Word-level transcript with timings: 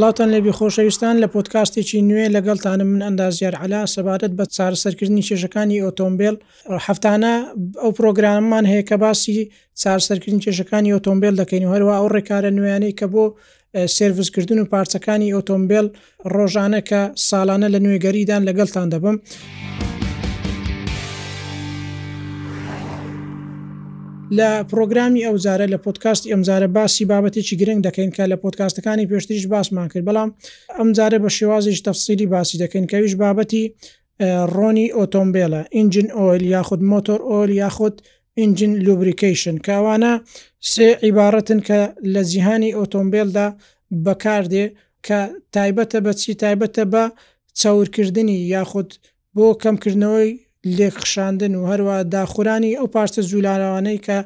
سڵاتان 0.00 0.30
لەبی 0.34 0.52
خۆشەویستان 0.58 1.14
لە 1.22 1.26
پۆتکاستێکی 1.34 1.98
نوێ 2.10 2.26
لەگەڵتانم 2.36 2.88
من 2.92 3.02
ئەندازیار 3.06 3.54
علا 3.62 3.80
سەبارەت 3.94 4.32
بە 4.38 4.44
چارسەرکردنی 4.56 5.26
چێژەکانی 5.28 5.82
ئۆتۆمبیل 5.86 6.34
هەفتانە 6.86 7.32
ئەو 7.82 7.90
پرۆگراممان 7.98 8.64
هەیە 8.70 8.84
کە 8.88 8.96
باسی 9.02 9.48
چارسەرکردنی 9.82 10.44
چێژەکانی 10.46 10.92
ئۆتۆمبیل 10.96 11.34
دەکەین 11.40 11.64
و 11.64 11.72
هەروە 11.74 11.92
ئەو 11.98 12.06
ڕێکارە 12.14 12.50
نوێیانەی 12.58 12.96
کە 12.98 13.06
بۆ 13.12 13.24
سرویسکردن 13.96 14.58
و 14.60 14.68
پارچەکانی 14.72 15.32
ئۆتۆمبیل 15.36 15.86
ڕۆژانە 16.34 16.80
کە 16.88 17.00
ساڵانە 17.28 17.68
لە 17.74 17.78
نوێگەریدان 17.84 18.42
لەگەڵتان 18.48 18.86
دەبم. 18.94 19.16
لە 24.38 24.48
پرۆگرامی 24.70 25.20
ئەوزارە 25.26 25.66
لە 25.74 25.78
پۆتکاست 25.84 26.24
ئەمزارە 26.30 26.68
باسی 26.76 27.04
بابەتێکی 27.10 27.54
گرنگ 27.60 27.80
دەکەین 27.88 28.10
کە 28.16 28.24
لە 28.32 28.36
پۆتکاستەکانی 28.42 29.08
پێشتریش 29.10 29.46
باسمان 29.54 29.88
کرد 29.92 30.04
بەڵام 30.08 30.30
ئەمزارە 30.78 31.18
بە 31.24 31.30
شێوازیش 31.36 31.78
تەفسیلی 31.86 32.26
باسی 32.34 32.54
دەکەین 32.64 32.86
کەویش 32.92 33.14
بابەتی 33.22 33.64
ڕۆنی 34.56 34.86
ئۆتۆمبیلە 34.98 35.62
ئینجن 35.76 36.06
ئۆیل 36.18 36.44
یاخود 36.54 36.80
مۆتۆر 36.90 37.20
ئۆل 37.30 37.50
یاخود 37.62 37.94
ئینجن 38.40 38.72
لوبریکیشن 38.86 39.56
کاوانە 39.66 40.12
سێ 40.72 40.88
عیبارەتن 41.04 41.60
کە 41.68 41.78
لە 42.14 42.22
جیهانی 42.30 42.70
ئۆتۆمبیلدا 42.78 43.46
بەکاردێ 44.04 44.64
کە 45.06 45.18
تایبەتە 45.54 45.98
بە 46.04 46.12
چی 46.20 46.30
تایبەتە 46.42 46.84
بە 46.92 47.04
چاورکردنی 47.60 48.36
یاخود 48.54 48.88
بۆ 49.36 49.46
کەمکردنەوەی 49.62 50.30
لێک 50.76 50.94
خشاندن 51.02 51.54
و 51.54 51.62
هەروە 51.72 51.96
داخورانی 52.14 52.76
ئەو 52.78 52.86
پارچە 52.94 53.20
زولانەوانەی 53.30 54.00
کە 54.06 54.18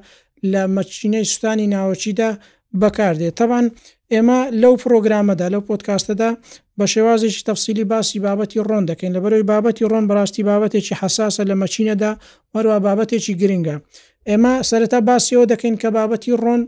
لە 0.53 0.63
مەچینەی 0.77 1.25
سوستانی 1.31 1.67
ناوچیدا 1.75 2.31
بەکاردێت 2.81 3.35
تەبان 3.39 3.65
ئێمە 4.13 4.39
لەو 4.63 4.75
پرۆگرامەدا 4.83 5.47
لەو 5.55 5.63
پۆتکاستەدا 5.69 6.31
بە 6.79 6.85
شێوازێکی 6.93 7.45
تەفسیلی 7.49 7.85
باسی 7.93 8.19
بابەتی 8.27 8.59
ڕۆن 8.69 8.85
دەکەین 8.91 9.13
لە 9.17 9.21
بەرەوەی 9.25 9.49
بابەتی 9.53 9.87
ڕۆن 9.93 10.05
بەڕاستی 10.11 10.47
بابەتێکی 10.51 10.95
حساسە 11.01 11.43
لە 11.51 11.55
مەچینەدا 11.63 12.13
وەروە 12.55 12.77
بابەتێکی 12.87 13.35
گرنگە 13.41 13.77
ئێمە 14.29 14.53
سەرەتا 14.69 14.99
باسیەوە 15.09 15.45
دەکەین 15.53 15.77
کە 15.83 15.89
بابەتی 15.97 16.33
ڕۆن 16.45 16.63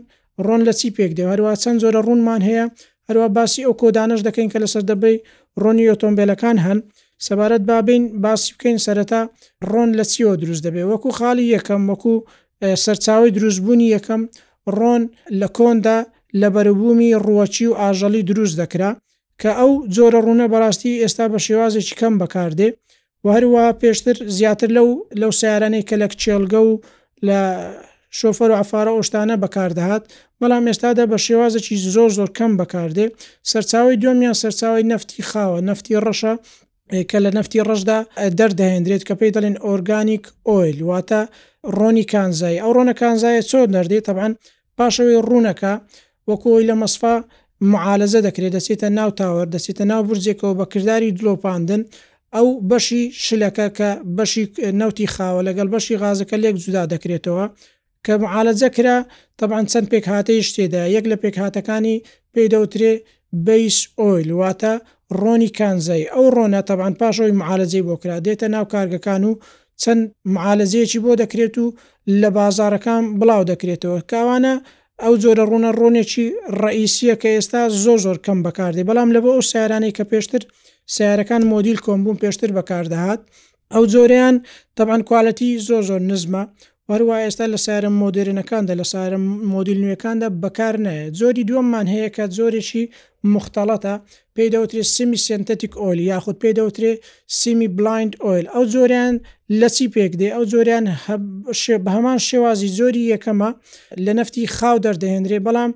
ڕۆن 0.45 0.61
لە 0.67 0.73
چی 0.79 0.89
پێک 0.97 1.11
دێ 1.17 1.23
هەروە 1.31 1.51
چەند 1.63 1.77
زۆرە 1.83 1.99
ڕوونمان 2.07 2.41
هەیە 2.49 2.65
هەروە 3.07 3.27
باسی 3.37 3.61
ئەو 3.67 3.73
کۆدانش 3.81 4.21
دەکەین 4.27 4.49
کە 4.53 4.57
لەسەر 4.63 4.83
دەبی 4.91 5.15
ڕۆنی 5.61 5.87
ئۆتۆمبیلەکان 5.91 6.57
هەن 6.65 6.79
سەبارەت 7.25 7.63
بابین 7.69 8.03
باسی 8.23 8.49
بکەین 8.55 8.77
سەرەتا 8.85 9.21
ڕۆن 9.71 9.89
لە 9.99 10.05
چیەوە 10.11 10.35
دروست 10.43 10.63
دەبێت 10.67 10.85
وەکو 10.91 11.09
خاڵی 11.17 11.51
یەکەم 11.55 11.81
وەکو 11.91 12.15
سەرچاوی 12.85 13.31
دروستبوونی 13.37 13.91
یەکەم 13.95 14.21
ڕۆن 14.77 15.03
لە 15.39 15.47
کۆندا 15.57 15.97
لە 16.41 16.47
بەرەبوومی 16.55 17.11
ڕوەچی 17.25 17.65
و 17.69 17.77
ئاژەڵی 17.81 18.23
دروست 18.29 18.55
دەکرا 18.61 18.91
کە 19.41 19.49
ئەو 19.59 19.71
جۆرە 19.95 20.19
ڕوونە 20.25 20.45
بەڕاستی 20.53 20.99
ئێستا 21.03 21.25
بە 21.33 21.39
شێوازێکی 21.45 21.95
کەم 21.99 22.13
بەکاردێ 22.21 22.69
و 23.23 23.25
هەروە 23.35 23.65
پێشتر 23.81 24.15
زیاتر 24.37 24.69
لەو 24.77 24.87
لەو 25.21 25.31
سیارانەی 25.39 25.85
کە 25.89 25.95
لە 26.01 26.07
کچێلگە 26.11 26.59
و 26.69 26.73
لە 27.27 27.39
شۆفەر 28.19 28.49
و 28.51 28.57
ئەفاارە 28.59 28.91
ئۆشتانە 28.97 29.35
بەکاردەهات 29.43 30.03
بەڵام 30.41 30.63
ئێستادا 30.69 31.03
بە 31.11 31.17
شێوازەکی 31.25 31.75
زۆر 31.95 32.09
زۆر 32.17 32.29
کەم 32.37 32.51
بەکاردێ 32.59 33.05
سەرچاوی 33.51 33.95
دومیان 34.03 34.35
سەرچاوی 34.41 34.83
نفتی 34.91 35.21
خاوە 35.29 35.57
نفتی 35.69 35.99
ڕەشە 36.05 36.33
کە 37.09 37.17
لە 37.25 37.31
نفتی 37.37 37.59
ڕژدا 37.69 37.97
دەردەهێنرێت 38.39 39.03
کە 39.07 39.13
پێی 39.19 39.31
دەڵێن 39.35 39.55
ئۆرگانیک 39.65 40.23
ئۆیل 40.49 40.77
واتە 40.89 41.21
ڕۆنی 41.77 42.05
کانزای 42.11 42.55
ئەو 42.63 42.71
ڕۆنە 42.77 42.93
کانزایە 43.01 43.41
چۆ 43.49 43.59
نەردێت 43.75 44.03
تەبان 44.07 44.31
پاشەوەی 44.77 45.21
ڕوونەکە 45.29 45.73
وەکوۆی 46.29 46.67
لە 46.69 46.75
مەسفا 46.81 47.15
معالەزە 47.71 48.19
دەکرێت 48.27 48.53
دەسێتە 48.57 48.87
ناو 48.99 49.09
تاوەەر 49.19 49.47
دەسێتە 49.55 49.83
ناو 49.91 50.01
برجێکەوە 50.09 50.53
بە 50.59 50.65
کردداری 50.73 51.11
دلۆپاندن 51.17 51.81
ئەو 52.35 52.47
بەشی 52.69 53.01
شلەکە 53.25 53.67
کە 53.77 53.89
بەشی 54.17 54.43
نوتی 54.81 55.07
خاوە 55.15 55.41
لەگەڵ 55.47 55.67
بەشی 55.73 55.99
غازەکە 56.01 56.35
لێک 56.43 56.55
جودا 56.63 56.83
دەکرێتەوە 56.93 57.45
کە 58.05 58.13
معالەزە 58.23 58.69
کرا 58.75 58.97
تەبان 59.39 59.65
چەند 59.71 59.87
پێک 59.91 60.05
هااتەی 60.11 60.41
شتێدا 60.49 60.83
یەک 60.95 61.05
لە 61.11 61.15
پێک 61.21 61.35
هااتەکانی 61.41 61.95
پێی 62.33 62.47
دەوترێ 62.53 62.93
بیس 63.47 63.77
ئۆیل 63.99 64.29
واتە 64.41 64.73
ڕۆنی 65.21 65.47
کانزای 65.57 66.03
ئەو 66.15 66.27
ڕۆنە 66.37 66.61
تەبان 66.67 66.93
پاشەوەی 66.99 67.37
معالەجێ 67.41 67.81
بۆ 67.87 67.95
کرا 68.01 68.17
دێتە 68.25 68.47
ناو 68.55 68.65
کارگەکان 68.73 69.21
و 69.29 69.39
چەند 69.81 70.01
معالەجەیەکی 70.35 70.99
بۆ 71.05 71.11
دەکرێت 71.21 71.55
و 71.63 71.65
لە 72.21 72.29
بازارەکان 72.37 73.03
بڵاو 73.19 73.43
دەکرێتەوە 73.51 73.99
کاوانە 74.11 74.53
ئەو 75.03 75.13
جۆرە 75.23 75.43
ڕوونە 75.51 75.71
ڕۆنێکی 75.79 76.25
ڕئیسیە 76.61 77.15
کە 77.21 77.29
ئێستا 77.35 77.61
زۆ 77.83 77.93
زۆر 78.03 78.17
کەم 78.25 78.39
بەکاردێ 78.45 78.83
بەڵام 78.89 79.09
لە 79.15 79.19
بۆ 79.23 79.29
ئەو 79.35 79.43
سیارانەی 79.51 79.95
کە 79.97 80.03
پێشتر 80.11 80.43
سیارەکان 80.93 81.41
مۆدیل 81.51 81.77
کۆمبووم 81.85 82.17
پێشتر 82.23 82.49
بەکاردەهات 82.57 83.21
ئەو 83.73 83.83
جۆریان 83.93 84.35
تەبان 84.77 85.01
کوالەتی 85.09 85.49
زۆ 85.67 85.77
زۆر 85.89 86.01
نزمە 86.11 86.43
هەروە 86.93 87.15
ئێستا 87.23 87.45
لە 87.53 87.57
سارم 87.65 87.95
مۆدررنەکاندا 88.03 88.73
لە 88.81 88.85
سارم 88.93 89.23
مۆدیل 89.53 89.77
نوێەکاندا 89.83 90.27
بەکار 90.43 90.75
نایە 90.85 91.05
زۆری 91.19 91.47
دووەممان 91.49 91.85
هەیە 91.93 92.09
کە 92.15 92.23
زۆرێکی 92.37 92.83
مختەڵەتە 93.33 93.93
پێی 94.35 94.49
دەوترێت 94.53 94.87
سیمی 94.95 95.19
سنتەتیک 95.27 95.73
ئۆلی 95.81 96.05
یاخود 96.11 96.35
پێی 96.41 96.53
دەوترێ 96.59 96.93
سیمی 97.39 97.67
بلایند 97.77 98.13
ئۆیل 98.25 98.45
ئەو 98.53 98.63
زۆریان 98.73 99.15
لە 99.59 99.67
چی 99.75 99.85
پێک 99.95 100.11
دێ 100.19 100.29
ئەو 100.35 100.43
زۆریان 100.53 100.85
بە 101.85 101.91
هەمان 101.95 102.19
شێوازی 102.29 102.69
زۆری 102.79 103.03
یەکەمە 103.13 103.49
لە 104.05 104.11
نفتی 104.19 104.45
خاو 104.55 104.77
دەردەهێنرێ 104.85 105.39
بەڵام 105.47 105.71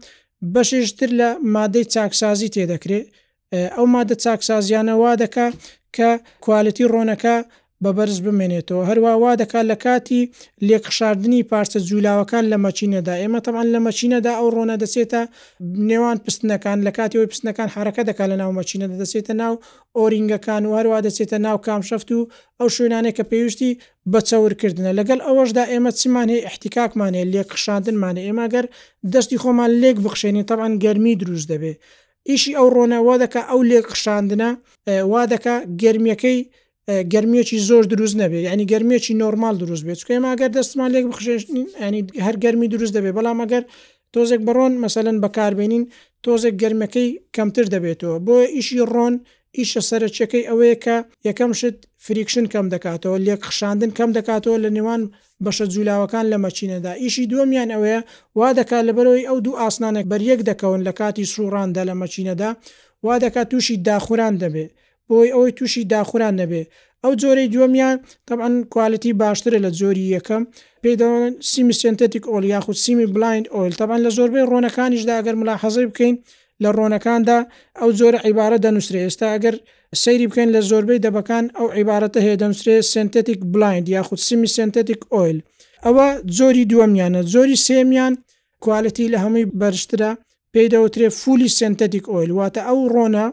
بەشێشتر 0.53 1.09
لە 1.19 1.29
مادەی 1.55 1.85
چاکسازی 1.93 2.49
تێدەکرێت 2.55 3.05
ئەو 3.75 3.85
مادە 3.95 4.15
چاکسازیانە 4.23 4.93
وا 5.01 5.13
دەکا 5.23 5.47
کە 5.95 6.09
کوالەتی 6.45 6.85
ڕۆنەکە 6.93 7.35
بەبرز 7.85 8.17
بمێنێتەوە 8.25 8.83
هەروە 8.89 9.11
وا 9.23 9.31
دەکات 9.41 9.65
لە 9.71 9.75
کاتی 9.85 10.21
لێکخشاردنی 10.67 11.41
پارچە 11.51 11.79
جوولاوەکان 11.89 12.45
لە 12.51 12.57
مەچینەدا 12.65 13.13
ئێمە 13.21 13.39
تەمان 13.45 13.67
لە 13.73 13.79
مەچینەدا 13.87 14.31
ئەو 14.39 14.47
ڕۆنە 14.55 14.75
دەسێتە 14.83 15.21
نێوان 15.89 16.17
پستنەکان 16.25 16.77
لە 16.85 16.91
کاتیەوەی 16.97 17.29
پستنەکان 17.31 17.69
حرەکە 17.75 18.01
دەکات 18.09 18.27
لە 18.31 18.37
ناو 18.41 18.51
مەچینەدا 18.59 18.95
دەسێتە 19.03 19.33
ناو 19.41 19.53
ئۆرینگەکان 19.97 20.63
و 20.69 20.71
هەروە 20.77 20.97
دەچێتە 21.07 21.37
ناو 21.45 21.57
کامشەفت 21.65 22.09
و 22.17 22.21
ئەو 22.59 22.67
شوێنانێک 22.75 23.15
کە 23.17 23.23
پێویستی 23.31 23.71
بەچەورکردنە 24.11 24.91
لەگەڵ 24.99 25.19
ئەوەشدا 25.27 25.63
ئێمە 25.71 25.91
چمانێ 25.99 26.37
احتیکاکمانێ 26.49 27.21
لێکخشاندنمانە 27.33 28.21
ئێماگەر 28.27 28.65
دەستی 29.13 29.37
خۆمان 29.43 29.71
لێک 29.81 29.97
بخشێنی 30.05 30.43
تەبان 30.49 30.73
گەرمی 30.83 31.13
دروست 31.21 31.47
دەبێ. 31.53 31.73
ئیشی 32.29 32.53
ئەو 32.57 32.67
ڕۆنەوە 32.75 33.15
دەکە 33.23 33.41
ئەو 33.49 33.59
لێک 33.69 33.85
قشاندنە 33.93 34.49
وا 35.11 35.23
دەکە 35.33 35.55
گرمیەکەی 35.81 36.39
گرممیەکی 37.13 37.57
زۆر 37.69 37.83
دروست 37.93 38.15
نەبێ 38.21 38.39
ینی 38.51 38.65
گرممیەکی 38.73 39.13
نۆرمال 39.21 39.55
دروست 39.63 39.83
بێت 39.87 39.97
چکە 40.01 40.13
ماگەر 40.27 40.49
دەستمان 40.57 40.89
لێک 40.95 41.05
بخشێشتین 41.11 41.57
ینی 41.87 42.01
هەر 42.25 42.35
گەرمی 42.43 42.67
دروست 42.73 42.93
دەبێت 42.97 43.13
بەڵام 43.17 43.37
ئەگەر 43.43 43.63
تۆزێک 44.15 44.41
بڕۆن 44.47 44.73
مەسەن 44.83 45.17
بەکاربێنین 45.23 45.83
تۆزێک 46.25 46.55
گەرمەکەی 46.61 47.07
کەمتر 47.35 47.65
دەبێتەوە 47.73 48.17
بۆ 48.25 48.35
ئیشی 48.55 48.79
ڕۆن 48.95 49.15
ئیشە 49.57 49.81
سەرچەکەی 49.89 50.47
ئەوەیە 50.49 50.75
کە 50.85 50.95
یەکەم 51.27 51.51
شت 51.59 51.77
فریکشن 52.05 52.45
کەم 52.53 52.65
دەکاتەوە 52.73 53.17
لێک 53.25 53.41
خشاندن 53.49 53.91
کەم 53.97 54.09
دەکاتەوە 54.17 54.57
لە 54.63 54.69
نێوان 54.77 55.01
بەشە 55.45 55.65
جوولاوەکان 55.73 56.25
لە 56.33 56.37
مەچینەدا 56.45 56.91
ئیشی 57.03 57.29
دووەمیان 57.31 57.69
ئەوەیە 57.75 57.99
وا 58.39 58.49
دەکات 58.59 58.83
لەبەرەوەی 58.87 59.27
ئەو 59.29 59.37
دوو 59.45 59.59
ئاسنانێک 59.61 60.05
بەریەک 60.11 60.39
دەکەون 60.49 60.81
لە 60.87 60.91
کاتی 60.99 61.25
سوڕاندا 61.33 61.81
لە 61.89 61.93
مەچینەدا 62.01 62.49
وا 63.05 63.15
دەکات 63.25 63.47
تووشی 63.51 63.75
داخوران 63.87 64.33
دەبێت 64.43 64.71
بۆی 65.11 65.29
ئەوەی 65.35 65.55
تووشی 65.57 65.83
داخوران 65.93 66.35
نەبێ 66.41 66.63
ئەو 67.03 67.13
جۆرەی 67.21 67.51
دووەمیان 67.53 67.97
تەعاەن 68.27 68.55
کوالتی 68.73 69.11
باشترە 69.23 69.57
لە 69.65 69.69
جۆری 69.79 70.05
یەکەم 70.15 70.43
پێداوان 70.83 71.31
سیمی 71.51 71.75
سنتتیک 71.83 72.23
ئۆل 72.31 72.43
یاخود 72.53 72.77
سیمی 72.83 73.05
بلایند 73.15 73.45
ئۆیل 73.55 73.73
تەبان 73.79 73.99
لە 74.05 74.09
زۆربەی 74.17 74.47
ڕۆنەکانیشدا 74.51 75.13
ئەگەر 75.17 75.35
ملا 75.41 75.55
حەزی 75.63 75.85
بکەین 75.91 76.15
لە 76.63 76.69
ڕۆنەکاندا 76.77 77.37
ئەو 77.79 77.89
جۆرە 77.99 78.19
عیبارە 78.27 78.57
دەنووسێ 78.65 78.99
ئێستا 79.05 79.27
ئەگەر 79.33 79.55
سەیری 80.03 80.27
بکەین 80.31 80.49
لە 80.55 80.61
زۆربەی 80.69 81.03
دەبەکان 81.05 81.45
ئەو 81.57 81.67
عیبارەتە 81.77 82.19
هەیە 82.25 82.37
دەنووسێ 82.41 82.75
سنتتیک 82.93 83.39
بلایند 83.53 83.85
یاخود 83.95 84.19
سیمی 84.27 84.47
سنتتیک 84.57 84.99
ئۆیل 85.15 85.37
ئەوە 85.85 86.07
زۆری 86.37 86.65
دووەمیانە 86.71 87.21
زۆری 87.33 87.57
سێمیان 87.67 88.13
کوالتی 88.63 89.11
لە 89.13 89.17
هەمووی 89.23 89.45
بەرشترا 89.59 90.11
پێی 90.53 90.67
دەوترێ 90.73 91.07
فولی 91.21 91.49
سنتتیک 91.59 92.05
ئۆیل 92.13 92.29
واتە 92.39 92.61
ئەو 92.67 92.79
ڕۆنە 92.95 93.25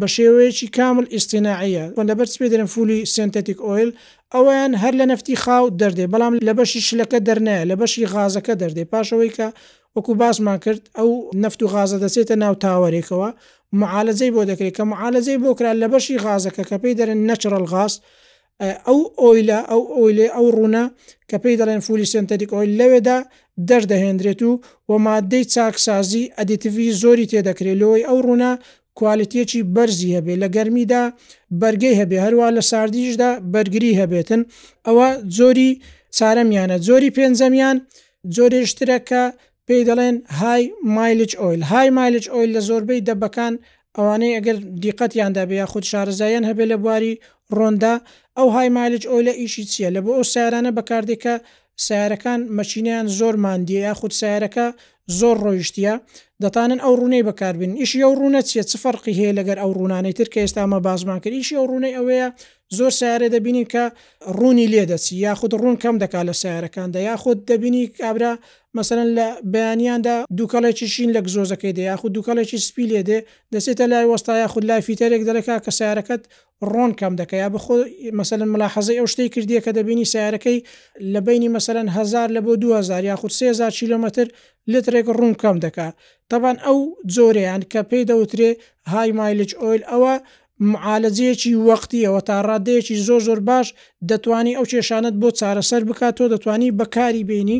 بە 0.00 0.06
شێوەیەکی 0.16 0.68
کامل 0.78 1.06
ئیسستیناعە 1.14 1.84
و 1.96 2.00
لەبەر 2.08 2.28
پێ 2.38 2.46
دەرن 2.52 2.68
فولی 2.74 2.98
سنتتیک 3.14 3.58
ئۆیل 3.66 3.90
ئەویان 4.34 4.72
هەر 4.82 4.94
لە 5.00 5.04
نفتی 5.12 5.36
خاو 5.44 5.66
دەردێ 5.80 6.06
بەڵام 6.12 6.32
لە 6.48 6.52
بەشی 6.58 6.80
شلەکە 6.88 7.18
دەرنایە 7.28 7.64
لە 7.70 7.76
بەشی 7.80 8.08
غازەکە 8.12 8.54
دەردێ 8.62 8.84
پاشەوەی 8.92 9.30
کە 9.36 9.48
وەکو 9.96 10.12
باسمان 10.20 10.58
کرد 10.64 10.82
ئەو 10.98 11.10
نفت 11.44 11.60
و 11.62 11.68
غازە 11.74 11.96
دەچێتە 12.04 12.34
ناو 12.42 12.54
تاوەرێکەوە 12.64 13.28
معالەزەی 13.80 14.30
بۆ 14.34 14.42
دەکرێت 14.50 14.74
کە 14.78 14.84
معالەزەی 14.92 15.38
بۆکرا 15.44 15.72
لە 15.82 15.86
بەشی 15.92 16.16
غازەکە 16.24 16.62
کە 16.70 16.76
پێی 16.82 16.94
دەرن 17.00 17.20
نەچرل 17.28 17.66
غاز 17.72 17.92
ئەو 18.86 19.00
ئۆیلە 19.22 19.58
ئەو 19.70 19.82
ئۆیلێ 19.96 20.26
ئەو 20.36 20.46
ڕوونە 20.56 20.84
کە 21.30 21.36
پێی 21.42 21.56
دەڵێن 21.60 21.80
فولی 21.86 22.06
سنتتیک 22.14 22.50
ئۆیل 22.56 22.72
لەوێدا 22.80 23.18
دەردەهێنرێت 23.68 24.40
و 24.48 24.52
وە 24.90 24.96
مادەی 25.06 25.44
چاکسازی 25.54 26.30
ئەدیتیوی 26.36 26.88
زۆری 27.02 27.26
تێدەکرێت 27.32 27.78
لەوەی 27.82 28.06
ئەو 28.08 28.18
ڕوونا 28.26 28.52
کوالیتێکی 28.98 29.60
بەرزی 29.76 30.10
هەبێ 30.16 30.34
لە 30.42 30.48
گەرمیدا 30.56 31.02
بەرگەی 31.60 31.94
هەبێ 32.00 32.18
هەروە 32.24 32.48
لە 32.56 32.62
ساردیشدا 32.70 33.30
بەرگری 33.52 33.92
هەبێتن 34.00 34.40
ئەوە 34.86 35.08
زۆری 35.38 35.70
چارەمیانە 36.16 36.76
زۆری 36.88 37.10
پێنجەمیان 37.16 37.76
زۆرێشترەکە 38.36 39.24
پێی 39.66 39.82
دەڵێن 39.88 40.16
های 40.40 40.64
مایلج 40.96 41.32
ئۆیل 41.40 41.60
های 41.70 41.88
مایلج 41.98 42.24
ئۆیل 42.32 42.50
لە 42.56 42.60
زۆربەی 42.68 43.04
دەبەکان 43.08 43.54
ئەوانەی 43.98 44.34
ئەگەر 44.38 44.56
دیقەتیاندا 44.84 45.42
بێ 45.50 45.60
خود 45.72 45.84
شارزایان 45.90 46.44
هەبێ 46.50 46.64
لە 46.72 46.76
بواری 46.82 47.14
ڕۆندا 47.56 47.94
ئەو 48.38 48.48
های 48.56 48.68
مالج 48.78 49.02
ئەو 49.10 49.18
لە 49.26 49.32
ئیشی 49.40 49.64
چییە 49.72 49.90
لە 49.96 50.00
بۆ 50.04 50.10
ئەو 50.16 50.24
سیارانە 50.32 50.70
بەکاردێکە 50.78 51.34
سیارەکان 51.86 52.40
مەچینیان 52.56 53.06
زۆر 53.18 53.34
ماندیە 53.44 53.80
یا 53.88 53.94
خود 54.00 54.12
سیارەکە 54.20 54.66
زۆر 55.20 55.36
ڕۆیشتە 55.46 55.92
دەتانن 56.42 56.78
ئەو 56.84 56.94
ڕوونەی 57.00 57.26
بەکاربن 57.28 57.72
ئیش 57.80 57.92
ئەو 58.04 58.12
ڕوونە 58.20 58.40
چیە 58.48 58.62
چ 58.70 58.72
فەرقی 58.82 59.14
هەیە 59.20 59.32
لەگەر 59.38 59.56
ئەو 59.62 59.70
ڕوونانەی 59.78 60.16
تر 60.18 60.28
کە 60.32 60.38
ئێستا 60.42 60.60
ئەمە 60.64 60.80
بازمان 60.86 61.18
کرد 61.24 61.34
ئیشی 61.40 61.56
ئەو 61.58 61.66
ڕوونەی 61.70 61.94
ئەوەیە 61.98 62.28
زۆر 62.78 62.90
سیارە 62.98 63.28
دەبینی 63.34 63.64
کە 63.72 63.84
ڕوونی 64.38 64.66
لێ 64.72 64.82
دەچی 64.90 65.12
یاخود 65.26 65.52
ڕوون 65.60 65.76
کەم 65.82 65.96
دەکا 66.02 66.20
لە 66.28 66.34
سیارەکاندا 66.42 66.96
یاخود 67.10 67.38
دەبینی 67.50 67.82
کابرا 68.00 68.32
مثلەن 68.78 69.08
لە 69.18 69.26
بەیانیاندا 69.52 70.16
دووکەڵێکی 70.38 70.86
شین 70.94 71.10
لە 71.16 71.20
زۆزەکەی 71.36 71.72
دە 71.78 71.82
یاخود 71.90 72.12
دووکەڵێکی 72.16 72.58
سپی 72.68 72.86
لێ 72.92 73.02
دێ 73.08 73.18
دەسێتە 73.54 73.84
لای 73.92 74.06
وەستا 74.12 74.34
یاخود 74.44 74.64
لای 74.68 74.82
فیتەرێک 74.86 75.22
دەرەکە 75.28 75.56
کە 75.64 75.70
سیارەکەت 75.78 76.22
ڕۆن 76.72 76.90
کەم 77.00 77.14
دەکە 77.20 77.34
یا 77.44 77.48
بخۆ 77.54 77.74
مثلەن 78.20 78.48
ملاحەزە 78.54 78.92
ئەو 78.98 79.06
شتەی 79.12 79.28
کردیە 79.34 79.60
کە 79.64 79.70
دەبینی 79.78 80.06
سیارەکەی 80.12 80.58
لە 81.12 81.20
بینی 81.26 81.48
مثلەن 81.56 81.88
هزار 81.96 82.28
لە 82.36 82.40
بۆ 82.46 82.52
2000 82.56 83.04
یاخود 83.04 83.30
3000 83.30 83.70
کیلومتر 83.70 84.26
لترێک 84.72 85.06
ڕوون 85.18 85.34
کەم 85.42 85.56
دەکا 85.66 85.88
تەبان 86.30 86.56
ئەو 86.64 86.78
جۆرەیان 87.14 87.60
کە 87.72 87.80
پێی 87.90 88.04
دەوترێ 88.10 88.50
های 88.92 89.10
مایلج 89.18 89.50
ئۆیل 89.62 89.82
ئەوە 89.90 90.14
معالەجەیەکی 90.70 91.52
وەختیەوە 91.68 92.20
تا 92.28 92.36
ڕادەیەکی 92.48 92.96
زۆ 93.06 93.16
زۆر 93.26 93.40
باش 93.48 93.66
دەتوانی 94.10 94.52
ئەو 94.58 94.66
کێشانت 94.72 95.14
بۆ 95.22 95.28
چارەسەر 95.40 95.82
بکات 95.90 96.14
تۆ 96.18 96.24
دەتوانی 96.34 96.70
بەکاری 96.80 97.22
بینی 97.30 97.58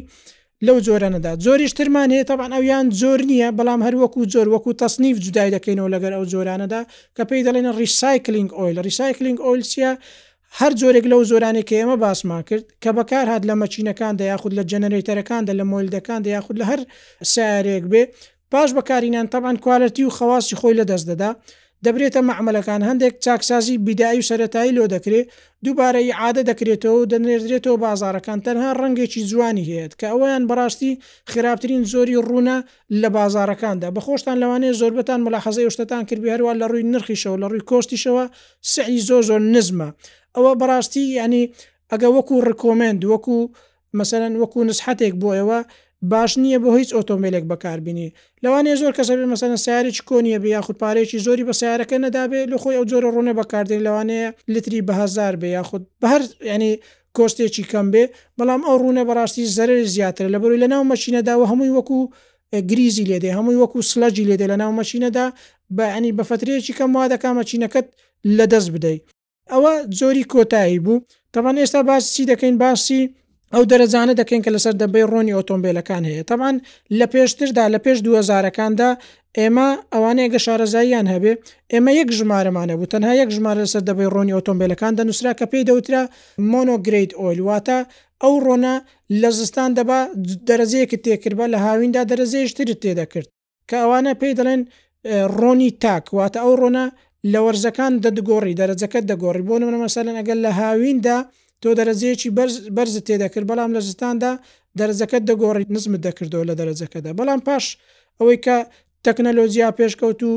لەو 0.67 0.79
جۆرەنەدا 0.87 1.33
زۆریشترمان 1.45 2.09
هەیە 2.15 2.25
تاان 2.29 2.53
ئەویان 2.57 2.87
زۆر 3.03 3.19
نییە 3.31 3.49
بەڵام 3.59 3.81
هەر 3.87 3.95
وەکو 4.03 4.21
زۆر 4.35 4.47
وەکو 4.55 4.71
تەسنیف 4.83 5.17
جودای 5.25 5.51
دەکەینەوە 5.57 5.89
لەگەر 5.95 6.13
ئەو 6.19 6.25
جۆرانەدا 6.33 6.81
کە 7.17 7.23
پێی 7.29 7.43
دەڵێنە 7.47 7.73
ریسایکلینگ 7.83 8.51
ئۆیل 8.59 8.77
ریسایکلینگ 8.89 9.39
ئۆیلسیە 9.47 9.93
هەر 10.61 10.73
جۆرێک 10.81 11.07
لەو 11.13 11.21
زۆرانێک 11.31 11.67
کە 11.71 11.77
ئێمە 11.81 11.97
باسمان 12.05 12.43
کرد 12.49 12.65
کە 12.83 12.91
بەکار 12.99 13.27
هاات 13.33 13.43
لە 13.51 13.55
مەچینەکاندا 13.63 14.25
یاخود 14.33 14.53
لە 14.59 14.63
جەنەرێتەرەکاندا 14.71 15.53
لە 15.61 15.65
مۆلدەکاندا 15.73 16.29
یاخود 16.37 16.57
لە 16.61 16.65
هەر 16.71 16.81
سارێک 17.35 17.85
بێ 17.93 18.03
پاش 18.53 18.69
بەکارینان 18.77 19.27
تاان 19.33 19.57
کوالەتی 19.65 20.03
و 20.07 20.11
خواسی 20.17 20.57
خۆی 20.61 20.75
لە 20.81 20.85
دەست 20.91 21.07
دەدا 21.11 21.31
دەبرێتە 21.87 22.21
مععملەکان 22.29 22.81
هەندێک 22.89 23.15
چاکسازی 23.25 23.77
بیدایی 23.87 24.21
و 24.23 24.27
سەتایی 24.31 24.73
لۆ 24.77 24.85
دەکرێت 24.95 25.27
دووبارە 25.65 26.01
عادە 26.21 26.43
دەکرێتەوە 26.51 26.97
و 27.03 27.09
دەنێردرێتەوە 27.13 27.79
بازارەکان 27.87 28.39
تەنها 28.47 28.71
ڕەنگێکی 28.81 29.23
جوانی 29.31 29.65
هەیە 29.71 29.87
کە 30.01 30.07
ئەویان 30.13 30.43
بەڕاستی 30.51 30.93
خراپترین 31.33 31.83
زۆری 31.93 32.17
ڕوونە 32.29 32.57
لە 33.01 33.09
بازارەکاندا 33.17 33.89
بەخۆشتان 33.97 34.37
لەوانەیە 34.43 34.73
زۆربەتان 34.81 35.21
ملاحەزەی 35.27 35.71
شتتان 35.75 36.03
کردی 36.09 36.33
هەروە 36.35 36.53
لە 36.61 36.67
ڕووی 36.71 36.89
نرخیشەوە 36.93 37.37
لە 37.43 37.47
ڕووی 37.53 37.67
کۆشتیشەوە 37.71 38.25
سعی 38.73 38.99
زۆر 39.09 39.23
زۆر 39.31 39.41
نزمە 39.55 39.89
ئەوە 40.37 40.53
بەڕاستی 40.61 41.05
ینی 41.19 41.45
ئەگە 41.93 42.09
وەکو 42.17 42.35
ڕکۆمنند 42.49 43.01
وەکو 43.13 43.39
مثلەن 44.01 44.33
وەکو 44.43 44.61
نسحاتێک 44.69 45.15
بۆ 45.23 45.31
ئێوە 45.39 45.61
باش 46.11 46.33
نییە 46.43 46.59
بۆ 46.63 46.71
هیچ 46.81 46.91
ئۆتۆمبیلێک 46.97 47.45
بەکاربیینی 47.53 48.09
لەوانێ 48.45 48.73
زۆر 48.81 48.93
کەسە 48.99 49.13
بێ 49.19 49.27
مەسەن 49.33 49.53
سیارێک 49.65 49.99
کۆنیە 50.09 50.39
بە 50.43 50.49
یاخود 50.57 50.77
پارێکی 50.83 51.19
زۆری 51.27 51.45
بە 51.49 51.53
سیارەکە 51.61 51.97
نەدابێ 52.05 52.41
لە 52.53 52.57
خۆی 52.63 52.77
ئەو 52.79 52.85
جۆرە 52.91 53.09
ڕوونە 53.15 53.33
بەکاردێ 53.41 53.77
لەوانەیە 53.87 54.29
لتری 54.53 54.81
بەهزار 54.89 55.35
بێ 55.41 55.49
یاخود 55.57 55.83
بەر 56.03 56.23
ینی 56.51 56.73
کۆستێکی 57.17 57.65
کەم 57.73 57.87
بێ 57.93 58.05
بەڵام 58.39 58.63
ئەو 58.67 58.77
ڕوونە 58.83 59.03
بەڕاستی 59.09 59.51
زەرری 59.57 59.87
زیاتر 59.95 60.27
لە 60.35 60.39
بەروی 60.43 60.63
لە 60.65 60.69
ناو 60.73 60.83
مەچینەداوە 60.93 61.45
هەمووی 61.51 61.75
وەکو 61.79 61.99
گریزی 62.71 63.05
لێدێ 63.11 63.31
هەمووی 63.39 63.59
وەکو 63.63 63.79
سلەجی 63.91 64.25
لێدێ 64.31 64.47
لە 64.53 64.57
ناو 64.63 64.73
مەچینەدا 64.81 65.27
بە 65.77 65.85
ئەنی 65.95 66.11
بە 66.19 66.23
فترەیەکی 66.29 66.75
کەم 66.79 66.91
وا 66.97 67.05
دەکا 67.13 67.31
مەچینەکەت 67.41 67.87
لەدەست 68.37 68.69
بدەیت 68.75 69.03
ئەوە 69.53 69.73
زۆری 69.99 70.25
کۆتایی 70.33 70.81
بوو 70.85 71.05
تەوان 71.35 71.57
ئێستا 71.61 71.81
باسی 71.89 72.25
دەکەین 72.31 72.57
باسی 72.63 73.03
ئەو 73.55 73.63
دەرەزانە 73.71 74.13
دەکەین 74.21 74.41
کە 74.45 74.51
لەسەر 74.57 74.75
دەبەی 74.83 75.05
ڕۆنی 75.13 75.35
ئۆتۆمبیلەکان 75.39 76.03
هەیە 76.11 76.23
تاوان 76.31 76.57
لە 76.99 77.07
پێشتردا 77.13 77.65
لە 77.75 77.79
پێش 77.85 77.99
2000ەکاندا 78.07 78.89
ئێمە 79.39 79.69
ئەوانەیە 79.93 80.29
گە 80.35 80.41
شارەزاییان 80.47 81.07
هەبێ 81.15 81.33
ئێمە 81.73 81.93
یەک 82.01 82.09
ژمارەمانە 82.19 82.75
بوو 82.79 82.91
تەنها 82.93 83.13
یەک 83.23 83.31
ژمارە 83.37 83.61
لەسەر 83.67 83.83
دەبەی 83.91 84.09
ڕۆنی 84.15 84.33
ئۆتۆمبیلەکان 84.37 84.93
دەنووسرا 84.99 85.33
کە 85.39 85.47
پێی 85.53 85.65
دەوترا 85.71 86.03
مۆنۆگریت 86.53 87.11
ئۆیلواتە 87.21 87.79
ئەو 88.23 88.35
ڕۆنا 88.47 88.75
لە 89.21 89.29
زستان 89.39 89.71
دەبا 89.79 90.01
دەرەزەیەکی 90.49 90.99
تێکردبە 91.05 91.47
لە 91.55 91.59
هاویندا 91.67 92.03
دەرەزیشترت 92.11 92.79
تێدەکرد 92.85 93.29
کە 93.69 93.77
ئەوانە 93.83 94.13
پێی 94.21 94.33
دەڵێن 94.39 94.63
ڕۆنی 95.41 95.71
تاکواتە 95.85 96.39
ئەو 96.45 96.55
ڕۆنا 96.63 96.87
لە 97.33 97.39
وەرزەکان 97.47 97.93
دەدگۆڕی 98.05 98.55
دەرەجەکە 98.61 99.01
دەگۆڕی 99.11 99.43
بۆ 99.49 99.55
منە 99.67 99.79
مەسەلەن 99.85 100.17
ئەگەر 100.21 100.39
لە 100.45 100.51
هاویندا 100.61 101.19
تۆ 101.65 101.71
دەرەزیەکی 101.79 102.31
بەرز 102.77 102.95
تێدەکرد 103.09 103.45
بەڵام 103.51 103.71
لە 103.77 103.81
زستاندا 103.89 104.31
دەرزەکەت 104.81 105.23
دەگۆڕی 105.31 105.67
نزمت 105.75 106.01
دەکردەوە 106.07 106.45
لە 106.51 106.55
دەرەزەکەدا 106.61 107.11
بەڵام 107.19 107.41
پاش 107.47 107.65
ئەوەی 108.19 108.39
کە 108.45 108.57
تەکنەلۆزییا 109.05 109.69
پێشکەوت 109.79 110.21
و 110.29 110.33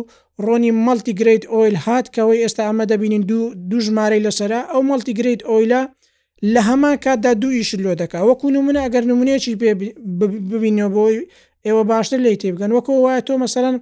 ڕۆنی 0.46 0.72
مەڵتی 0.86 1.14
گریت 1.20 1.44
ئۆیل 1.54 1.76
هات 1.86 2.06
کەەوەی 2.16 2.40
ئێستا 2.44 2.62
ئەمە 2.70 2.86
دەبینین 2.92 3.24
دوو 3.30 3.44
دوو 3.70 3.80
ژمارەی 3.86 4.22
لەسرا 4.26 4.62
ئەو 4.72 4.82
مەڵتی 4.90 5.14
گریت 5.20 5.42
ئۆیلە 5.50 5.82
لە 6.54 6.62
هەمان 6.70 6.96
کاتدا 7.06 7.32
دوویش 7.44 7.70
لۆ 7.84 7.92
دەکا 8.02 8.20
وەکو 8.30 8.46
نمونە 8.56 8.80
ئەگەر 8.86 9.04
نمونێکی 9.12 9.52
ببینەوە 10.52 10.92
بۆی 10.96 11.18
ئێوە 11.68 11.84
باشتر 11.92 12.20
لی 12.26 12.36
تێبگەن 12.42 12.72
وەکو 12.78 12.94
وایە 13.06 13.22
تۆ 13.28 13.34
مەسەرەن 13.44 13.78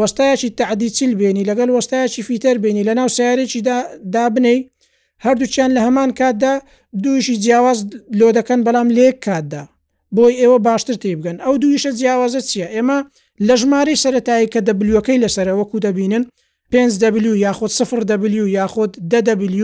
وەستایکی 0.00 0.48
تعدی 0.60 0.88
چیل 0.96 1.12
بێنی 1.20 1.44
لەگەڵ 1.50 1.68
وەستایکی 1.76 2.22
فیتەر 2.28 2.56
بێنی 2.62 2.84
لە 2.88 2.92
ناو 2.98 3.08
سیارێکی 3.16 3.60
دا 4.14 4.24
بنەی 4.34 4.58
هەردووچیان 5.24 5.70
لە 5.76 5.80
هەمان 5.86 6.10
کاتدا 6.20 6.54
دووشی 7.04 7.34
جیاواز 7.44 7.78
لۆ 8.18 8.28
دەکەن 8.38 8.60
بەڵام 8.66 8.88
لێک 8.96 9.16
کاتدا 9.24 9.62
بۆی 10.16 10.34
ئێوە 10.40 10.58
باشتر 10.68 10.94
تی 11.02 11.10
بگەن 11.18 11.36
ئەو 11.44 11.54
دویشە 11.62 11.90
جیاوازە 12.00 12.40
چییە 12.50 12.68
ئێمە 12.74 12.98
لە 13.46 13.54
ژماری 13.60 13.96
سەتایی 14.04 14.50
کە 14.52 14.60
دەبلوەکەی 14.68 15.18
لەسەرەوەکو 15.24 15.82
دەبینن 15.86 16.24
5W 16.72 17.28
یاخود 17.46 17.70
سفر 17.78 18.00
W 18.42 18.46
یاخود 18.58 18.92
DW 19.12 19.54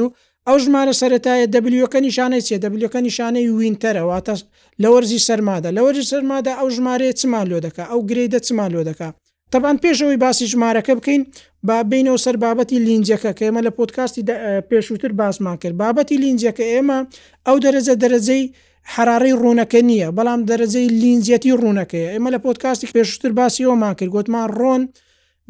ئەو 0.46 0.56
ژمارە 0.64 0.94
سەتایە 1.00 1.46
دەبلوەکە 1.54 1.98
نیشانەی 2.06 2.42
چێ 2.46 2.56
دەبلوەکە 2.64 3.00
نیشانەی 3.08 3.48
وینتەرەواتە 3.58 4.34
لە 4.82 4.88
وەرزی 4.92 5.24
سەرمادا 5.28 5.70
لە 5.76 5.80
وەرزی 5.86 6.08
سەرمادا 6.12 6.52
ئەو 6.58 6.68
ژمارەیە 6.76 7.12
چما 7.20 7.42
لۆ 7.50 7.58
دەکە 7.66 7.84
ئەو 7.90 8.00
گرێدە 8.08 8.38
چما 8.46 8.66
لۆ 8.74 8.80
دەکە 8.88 9.08
تەبان 9.52 9.76
پێشەوەی 9.84 10.18
باسی 10.24 10.46
ژمارەکە 10.52 10.92
بکەین 10.98 11.22
با 11.68 11.76
بینەوە 11.90 12.20
سەر 12.24 12.36
بابەتی 12.44 12.78
لینجەکە 12.86 13.30
کە 13.38 13.42
ئێمە 13.46 13.60
لە 13.66 13.72
پۆتکاستی 13.78 14.22
پێشووتر 14.70 15.12
باسمان 15.20 15.56
کرد 15.62 15.76
بابەتی 15.82 16.16
لینجەکە 16.24 16.64
ئێمە 16.72 16.98
ئەو 17.46 17.56
دەرەجە 17.64 17.94
دەرەجەی 18.02 18.44
حرارەی 18.94 19.34
ڕوونەکە 19.42 19.80
نییە 19.88 20.08
بەڵام 20.18 20.40
دەرەجەی 20.50 20.88
لینجەتی 21.02 21.52
ڕوونەکەیە 21.60 22.08
ئێمە 22.14 22.28
لە 22.34 22.38
پۆتکاستی 22.44 22.86
پێشتر 22.96 23.30
باسی 23.40 23.64
ئەومان 23.70 23.94
کرد 23.98 24.10
گوتمان 24.16 24.48
ڕۆن 24.60 24.82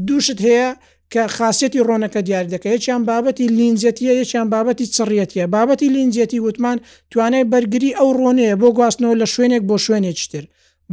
دووشت 0.06 0.38
هەیە 0.46 0.68
کە 1.12 1.22
خاصەتی 1.36 1.80
ڕۆنەکە 1.88 2.20
دیار 2.26 2.46
دەکەی 2.54 2.78
چیان 2.84 3.02
بابەتی 3.10 3.46
لینجەتیە 3.58 4.12
یەکیان 4.20 4.46
بابەتی 4.54 4.86
چڕەتە 4.96 5.44
بابەتی 5.54 5.88
لینجەتی 5.96 6.38
وتمان 6.46 6.78
توانای 7.12 7.44
بەرگری 7.52 7.90
ئەو 7.98 8.10
ڕۆنەیە 8.20 8.54
بۆ 8.62 8.68
گواستنەوە 8.78 9.16
لە 9.22 9.26
شوێنێک 9.34 9.62
بۆ 9.68 9.76
شوێنێک 9.86 10.20
تر 10.32 10.44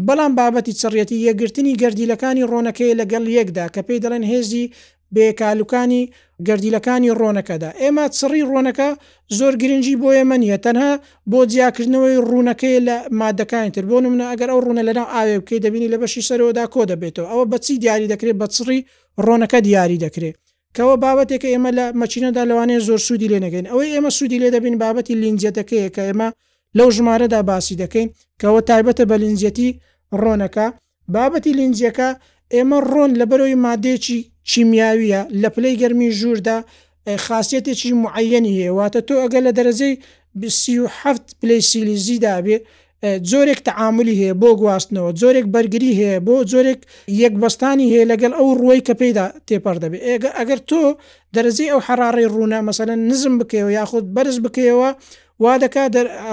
بەڵام 0.08 0.32
بابەتی 0.40 0.74
چڕەتی 0.82 1.18
یەگرتنی 1.28 1.74
گردیلەکانی 1.82 2.44
ڕۆنەکەی 2.52 2.92
لەگەڵ 3.00 3.24
یەکدا 3.38 3.66
کە 3.74 3.82
پێی 3.88 4.00
دەڵێن 4.04 4.24
هێزی 4.32 4.66
بێکالوکانی 5.16 6.04
گردیلەکانی 6.48 7.12
ڕۆنەکەدا 7.20 7.70
ئێمە 7.82 8.06
چڕی 8.18 8.44
ڕۆنەکە 8.52 8.90
زۆر 9.38 9.54
گرنگی 9.62 9.96
بۆ 10.02 10.10
ئێمە 10.18 10.38
نیە 10.44 10.58
تەنها 10.66 10.92
بۆ 11.32 11.40
جیاکردنەوەی 11.52 12.18
ڕوونەکەی 12.30 12.76
لە 12.88 12.96
مادەکانی 13.20 13.72
تر 13.76 13.84
بۆ 13.92 13.98
نمونە 14.04 14.26
ئەگەر 14.32 14.50
ئەو 14.54 14.60
ڕوونە 14.66 14.84
لەناو 14.90 15.08
ئاوێ 15.16 15.36
بکەی 15.42 15.60
دەبینی 15.66 15.90
لە 15.94 15.98
بەشی 16.02 16.22
سەرەوەدا 16.30 16.64
کۆ 16.74 16.82
دەبێتەوە 16.92 17.28
ئەوە 17.32 17.46
بەچی 17.52 17.76
دیاری 17.84 18.08
دەکرێت 18.14 18.38
بە 18.42 18.48
چڕی 18.56 18.80
ڕۆنەکە 19.26 19.60
دیاری 19.68 19.98
دەکرێت 20.06 20.36
کەەوە 20.76 20.96
بابەتێکە 21.04 21.48
ئێمە 21.54 21.72
لە 21.78 21.86
مەچینەدا 22.02 22.44
لەوانەیە 22.50 22.80
زۆر 22.88 23.00
سوودی 23.08 23.28
لێ 23.34 23.40
نەگەین 23.46 23.66
ئەوەی 23.72 23.90
ئێمە 23.94 24.10
سوودی 24.18 24.40
لێ 24.44 24.50
دەبین 24.56 24.76
بابەتی 24.84 25.16
لینجەتەکەی 25.22 25.88
کە 25.96 26.02
ئێمە 26.10 26.30
لەو 26.78 26.90
ژمارەدا 26.98 27.40
باسی 27.50 27.76
دەکەین 27.82 28.08
کەەوە 28.42 28.62
تایبەتە 28.70 29.04
بە 29.10 29.16
لینجەتی 29.24 29.70
ڕۆنەکە 30.24 30.68
بابەتی 31.14 31.54
لینجەکە 31.60 32.10
ئێمە 32.54 32.80
ڕۆن 32.92 33.12
لە 33.20 33.26
بەرەوەی 33.30 33.62
مادێکی 33.66 34.20
چیمیاویە 34.50 35.22
لە 35.42 35.50
پلەی 35.56 35.76
گەرمی 35.82 36.10
ژووردا 36.20 36.58
خاصەتێکی 37.26 37.92
معەنی 38.04 38.58
هەیەواتە 38.60 39.00
تۆ 39.08 39.14
ئەگە 39.24 39.40
لە 39.48 39.52
دەرەزەی 39.58 39.94
هەفت 41.02 41.26
پلەی 41.40 41.62
سیلیزیدا 41.70 42.36
بێ 42.46 42.58
زۆرێک 43.32 43.60
تعاملی 43.70 44.16
هەیە 44.22 44.34
بۆ 44.42 44.50
گواستنەوە 44.62 45.10
زۆرێک 45.22 45.46
بەرگری 45.54 45.94
هەیە 46.00 46.20
بۆ 46.28 46.36
زۆرێک 46.54 46.80
یەکبستانی 47.24 47.92
هەیە 47.94 48.06
لەگەڵ 48.12 48.32
ئەو 48.40 48.50
ڕۆی 48.62 48.82
کە 48.88 48.94
پێیدا 49.00 49.26
تێپەر 49.48 49.76
دەبێت 49.84 50.02
ئێگە 50.08 50.30
ئەگەر 50.40 50.60
تۆ 50.70 50.82
دەرەزی 51.36 51.70
ئەو 51.72 51.80
حرارڕی 51.88 52.28
ڕوونا 52.34 52.60
مەمثلەن 52.62 53.00
نزم 53.10 53.34
بکەوە 53.42 53.72
یاخود 53.80 54.06
بەرز 54.16 54.36
بکەوە 54.46 54.90
وا 55.44 55.52
دەکا 55.66 55.84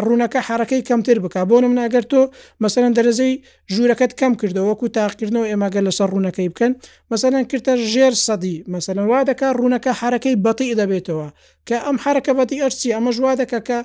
ڕوونەکە 0.07 0.41
حرەکەی 0.47 0.83
کەمتر 0.89 1.19
بک 1.25 1.37
بۆ 1.51 1.57
نم 1.65 1.73
ناگەر 1.79 2.05
تۆ 2.13 2.21
مەسەرەن 2.63 2.93
دەرەزەی 2.99 3.33
ژوورەکەت 3.75 4.13
کەم 4.21 4.33
کردەوەکو 4.41 4.89
تاقیکردنەوە 4.97 5.47
ئێمەگە 5.51 5.81
لەسەر 5.87 6.09
ڕوونەکەی 6.15 6.49
بکەن 6.53 6.73
مەسەرەن 7.11 7.45
کردە 7.51 7.73
ژێر 7.93 8.15
سەدی 8.27 8.57
مەسەرەن 8.73 9.07
وا 9.11 9.21
دەکا 9.31 9.49
ڕوونەکە 9.59 9.91
حرەکەی 10.01 10.37
بەتی 10.45 10.73
دەبێتەوە 10.81 11.29
کە 11.69 11.77
ئەم 11.87 11.97
حرەکە 12.05 12.33
بەتی 12.39 12.59
ئەرچی 12.63 12.89
ئەمە 12.97 13.11
ژوا 13.17 13.33
دەکە 13.41 13.59
کە 13.69 13.79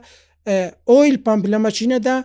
ئۆیل 0.92 1.16
پمپ 1.26 1.44
لە 1.54 1.58
مەچینەدا 1.66 2.18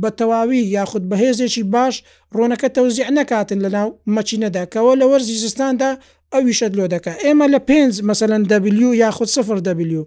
بە 0.00 0.10
تەواوی 0.18 0.60
یاخود 0.76 1.04
بەهێزێکی 1.10 1.62
باش 1.74 1.94
ڕۆنەکە 2.36 2.68
تەوزیع 2.76 3.08
نەکاتن 3.18 3.58
لەناو 3.64 3.88
مەچینەدا 4.16 4.62
کەەوە 4.72 4.92
لە 5.00 5.06
وەرزی 5.10 5.36
زستاندا 5.44 5.90
ئەویشت 6.34 6.72
لۆ 6.78 6.84
دەکە 6.94 7.12
ئێمە 7.24 7.46
لە 7.54 7.60
پێنج 7.68 7.94
مەسەەن 8.08 8.42
دەبلیو 8.50 8.90
یاخود 9.02 9.28
سفر 9.36 9.58
دەبلیو 9.68 10.04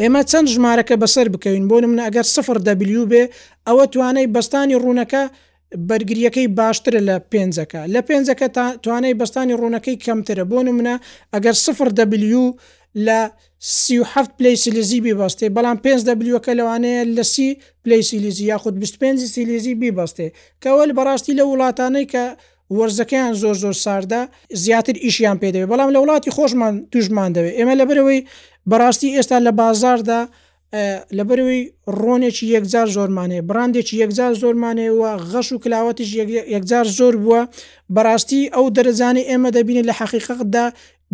ئێمە 0.00 0.22
چەند 0.30 0.46
ژمارەکە 0.54 0.94
بەسەر 1.02 1.26
بکەوین 1.34 1.64
بۆ 1.70 1.76
منە 1.90 2.04
ئەگەر 2.08 2.26
سفر 2.36 2.56
دەبیلیو 2.68 3.04
بێ 3.12 3.22
ئەوە 3.68 3.84
توانای 3.92 4.28
بەستانی 4.34 4.76
ڕوونەکە 4.82 5.22
بەرگریەکەی 5.88 6.48
باشترە 6.58 7.00
لە 7.08 7.16
پێنجەکە 7.32 7.80
لە 7.94 8.00
پێنجەکە 8.08 8.46
تا 8.56 8.64
توانای 8.84 9.14
بەستانی 9.20 9.54
ڕوونەکەی 9.60 9.96
کەمترە 10.04 10.44
بۆ 10.50 10.58
منە 10.78 10.96
ئەگەر 11.34 11.56
سفر 11.66 11.88
دەبیلیو 11.98 12.44
لە 13.06 13.20
سیه 13.82 14.04
پلیسیلیزی 14.38 14.98
بیبستێ 15.06 15.46
بەڵام 15.56 15.76
5 15.84 16.00
دەبلیوەکە 16.08 16.52
لەوانەیە 16.58 17.02
لە 17.16 17.24
سی 17.34 17.48
پلیسیلیزی 17.84 18.44
یاخود 18.52 18.74
25 18.80 19.18
سیلیزی 19.34 19.74
بیبستێ 19.82 20.28
کەەوەل 20.64 20.90
بەڕاستی 20.96 21.32
لە 21.38 21.44
وڵاتانەی 21.50 22.06
کە 22.12 22.24
وەرزەکەیان 22.74 23.32
زۆر 23.42 23.56
زۆر 23.62 23.72
ساردا 23.84 24.20
زیاتر 24.64 24.94
ئیشیان 25.04 25.36
پێ 25.42 25.48
دەوێت 25.54 25.68
بەڵام 25.72 25.90
لە 25.94 25.98
وڵاتی 26.02 26.30
خۆشمان 26.36 26.74
توژمان 26.92 27.30
دەوێت 27.36 27.54
ئێمە 27.58 27.74
لە 27.80 27.84
برەوەی 27.90 28.20
بەڕاستی 28.70 29.08
ئێستا 29.16 29.38
لە 29.46 29.52
بازاردا 29.60 30.20
لە 31.16 31.22
بەروی 31.28 31.60
ڕۆنێکی 32.00 32.46
یەکجار 32.54 32.86
زۆرمانەیە 32.96 33.42
براندێکی 33.48 33.96
یەکجار 34.02 34.32
زۆرمانەیەوە 34.42 35.10
غەش 35.30 35.48
و 35.52 35.60
کلااوەتیش 35.62 36.10
یەکجار 36.54 36.86
زۆر 36.98 37.14
بووە 37.24 37.42
بەڕاستی 37.94 38.42
ئەو 38.54 38.66
دەرەزانی 38.76 39.26
ئێمە 39.30 39.48
دەبینێت 39.56 39.84
لە 39.90 39.94
حقیقەتدا 40.00 40.66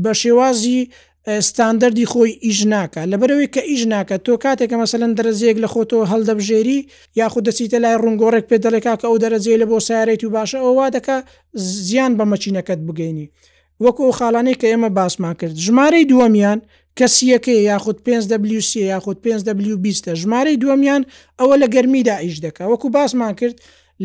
بە 0.02 0.12
شێوازی 0.20 0.80
ستاندەری 1.28 2.04
خۆی 2.12 2.32
ئیژناکە 2.48 3.00
لەبەرەوەی 3.12 3.50
کە 3.54 3.62
ئیژناکە 3.70 4.16
تۆ 4.26 4.32
کاتێکە 4.44 4.74
مەمثلەن 4.80 5.12
دەرەزیەک 5.18 5.56
لە 5.64 5.68
خۆتۆ 5.72 5.98
هەڵدەبژێری 6.10 6.78
یاخود 7.20 7.44
دەچیتە 7.48 7.78
لای 7.84 7.96
ڕنگۆڕێک 8.04 8.44
پێ 8.50 8.56
دەڵێکا 8.64 8.94
کە 9.00 9.06
ئەو 9.10 9.16
دەرەجێ 9.24 9.54
لە 9.62 9.66
بۆ 9.70 9.78
سیارێت 9.86 10.22
و 10.24 10.30
باشە 10.36 10.58
ئەووا 10.66 10.86
دەکە 10.96 11.16
زیان 11.88 12.12
بە 12.18 12.24
مەچینەکەت 12.32 12.80
بگەینی 12.86 13.26
وەکو 13.84 14.02
ئەو 14.06 14.12
خاڵانەی 14.18 14.56
کە 14.60 14.66
ئێمە 14.72 14.90
باسمان 14.98 15.34
کرد 15.40 15.54
ژمارەی 15.66 16.04
دووەمیان 16.10 16.58
کەسیەکەی 16.98 17.60
یاخود 17.70 17.98
5WC 18.08 18.72
یاخود 18.94 19.18
5W20 19.24 20.00
ژمارەی 20.22 20.56
دووەمیان 20.62 21.02
ئەوە 21.40 21.54
لە 21.62 21.66
گەرمیدا 21.74 22.16
ئیش 22.24 22.36
دەکە 22.44 22.62
وەکو 22.70 22.86
باسمان 22.96 23.34
کرد 23.40 23.56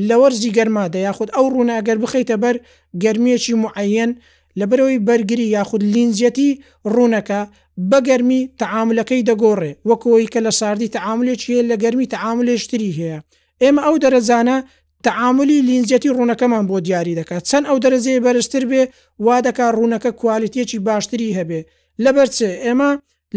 لە 0.07 0.15
وەرزی 0.21 0.51
گەرمادا 0.57 0.99
یاخود 1.07 1.29
ئەو 1.35 1.45
ڕووناگەر 1.53 1.97
بخەیتە 2.03 2.35
بەر 2.43 2.55
گەرمیەکی 3.03 3.53
معەن 3.63 4.11
لەبەرەوەی 4.59 4.99
بەرگری 5.07 5.51
یاخود 5.55 5.83
لینزیەتی 5.93 6.49
ڕوونەکە 6.93 7.41
بە 7.89 7.99
گەرمی 8.07 8.41
تەعااملەکەی 8.61 9.25
دەگۆڕێ 9.29 9.71
وەکەوەی 9.89 10.25
کە 10.33 10.39
لە 10.45 10.51
ساردی 10.59 10.91
تەعااملێکیە 10.95 11.59
لە 11.69 11.75
گەرمی 11.83 12.07
تەعااملێشتری 12.13 12.91
هەیە 12.99 13.19
ئێمە 13.63 13.81
ئەو 13.85 13.95
دەرەزانە 14.03 14.57
تەعااملی 15.05 15.57
لینزیەتی 15.69 16.13
ڕوونەکەمان 16.15 16.63
بۆ 16.69 16.77
دیاری 16.85 17.17
دەکات 17.19 17.43
چەند 17.49 17.65
ئەو 17.69 17.77
دەرەزیێ 17.83 18.17
بەرزتر 18.25 18.63
بێ 18.71 18.81
وا 19.25 19.37
دەکا 19.47 19.67
ڕوونەکە 19.77 20.11
کوالیتێکی 20.21 20.79
باشتری 20.87 21.35
هەبێ 21.39 21.61
لەبەرچێ 22.03 22.51
ئێمە 22.65 22.91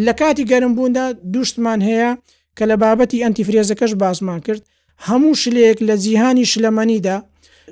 لە 0.05 0.13
کاتی 0.21 0.49
گەرمبووندا 0.51 1.07
دوشتمان 1.35 1.81
هەیە 1.89 2.11
کە 2.57 2.65
لە 2.71 2.77
بابەتی 2.83 3.23
ئەنتیفرێزەکەش 3.25 3.93
باسمان 4.03 4.41
کرد 4.47 4.63
هەموو 5.09 5.39
شلێک 5.43 5.79
لە 5.89 5.95
جیهانی 6.05 6.47
شلەمەنیدا 6.53 7.17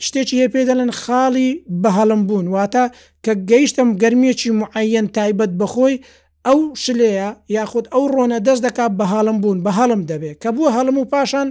شتێکی 0.07 0.37
هەیە 0.41 0.49
پێ 0.55 0.63
دەڵێن 0.69 0.93
خاڵی 1.01 1.51
بەهڵم 1.83 2.21
بوون 2.29 2.47
واتە 2.55 2.85
کە 3.25 3.33
گەیشتم 3.51 3.89
گرمێکی 4.03 4.51
معەن 4.61 5.07
تایبەت 5.17 5.53
بەخۆی 5.61 5.97
ئەو 6.47 6.61
شلەیە 6.83 7.31
یاخود 7.57 7.85
ئەو 7.93 8.05
ڕۆنە 8.15 8.39
دەست 8.47 8.63
دەکا 8.67 8.87
بەهاڵم 8.99 9.37
بوون 9.43 9.59
بەهاڵم 9.67 10.03
دەبێت 10.11 10.37
کە 10.43 10.51
بووە 10.57 10.71
هەڵم 10.77 10.97
و 10.99 11.09
پاشان 11.13 11.49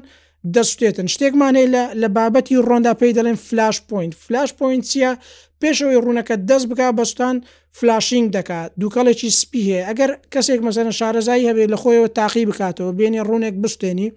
دەستێتن 0.55 1.07
شتێکمانەی 1.13 1.67
لە 1.73 1.83
لە 2.01 2.07
بابەتی 2.15 2.61
ڕۆندا 2.67 2.93
پێی 2.99 3.13
دەڵێن 3.17 3.37
فلاش 3.47 3.75
پوینت 3.89 4.13
فلاش 4.25 4.49
پوینت 4.59 4.83
چیە 4.91 5.11
پێشەوەی 5.61 6.01
ڕوونەکە 6.03 6.35
دەست 6.49 6.65
بک 6.69 6.81
بەستان 6.99 7.35
فلاشنگ 7.77 8.27
دەکات 8.37 8.69
دووکەڵێکی 8.81 9.29
سپی 9.39 9.61
هەیە 9.67 9.83
ئەگەر 9.89 10.11
کەسێک 10.33 10.59
مەسەرە 10.67 10.91
شارەزایی 10.99 11.47
هەبێت 11.49 11.69
لە 11.73 11.77
خۆیەوە 11.83 12.09
تاقی 12.17 12.45
بکاتەوە 12.49 12.91
بێنێ 12.97 13.21
ڕوونێک 13.27 13.55
بستێنی 13.63 14.09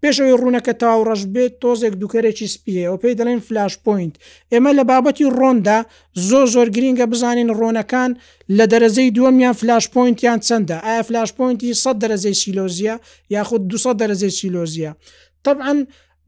پێشەوەی 0.00 0.38
ڕوونەکە 0.40 0.72
تاو 0.82 0.98
ڕەش 1.08 1.22
بێت 1.34 1.52
تۆزێک 1.62 1.94
دوکەرێکی 2.02 2.48
سپیەوە 2.54 2.96
پێی 3.02 3.14
دەڵێن 3.18 3.40
فلاش 3.48 3.72
پوینت 3.84 4.14
ئێمە 4.52 4.72
لە 4.78 4.82
بابەتی 4.90 5.26
ڕۆندا 5.38 5.78
زۆ 6.28 6.40
زۆر 6.54 6.68
گرینگە 6.76 7.06
بزانین 7.12 7.48
ڕۆنەکان 7.60 8.10
لە 8.58 8.64
دەرەزەی 8.72 9.10
دووەمیان 9.16 9.54
فلاش 9.60 9.84
پوینتیان 9.94 10.38
چەندە 10.46 10.76
ئایا 10.86 11.02
فلاش 11.08 11.30
پوینتی 11.38 11.74
100 11.74 11.96
دەرەزەی 12.02 12.36
سیلۆزیە 12.42 12.94
یاخود 13.34 13.62
200 13.70 13.96
دەرەزەی 14.00 14.32
سیلۆزیە 14.40 14.92
طبعاً 15.44 15.74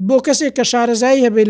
بۆ 0.06 0.16
کەسێک 0.26 0.52
کە 0.58 0.64
شارەزایی 0.70 1.24
هەبێ 1.26 1.42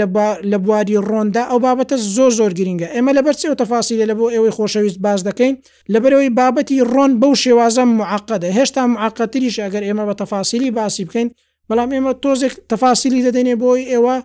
لە 0.53 0.59
بواری 0.65 0.97
ڕۆندا 1.09 1.43
ئەو 1.51 1.59
بابەتە 1.67 1.97
زۆر 2.17 2.31
زۆر 2.39 2.53
گرنگە 2.59 2.89
ئێمە 2.95 3.11
لە 3.19 3.23
بەرچێ 3.27 3.47
و 3.51 3.55
تەفاسیلە 3.63 4.05
لە 4.11 4.15
بۆ 4.19 4.27
ئەوەی 4.35 4.53
خۆشەویست 4.57 4.99
باز 5.05 5.21
دەکەین 5.29 5.55
لەبەرەوەی 5.93 6.31
بابەتی 6.39 6.79
ڕۆن 6.93 7.11
بەو 7.23 7.33
شێوازە 7.43 7.85
معقدە 8.01 8.49
هێشتا 8.59 8.83
معقتریش 8.95 9.57
ئەگەر 9.65 9.83
ئێمە 9.89 10.05
بە 10.09 10.15
تەفاسیلی 10.23 10.71
باسی 10.79 11.05
بکەین 11.09 11.29
بەڵام 11.69 11.91
ئێمە 11.95 12.13
تۆزێک 12.23 12.53
تەفاسیلی 12.71 13.21
دەدەنێ 13.27 13.55
بۆی 13.63 13.83
ئێوە 13.93 14.17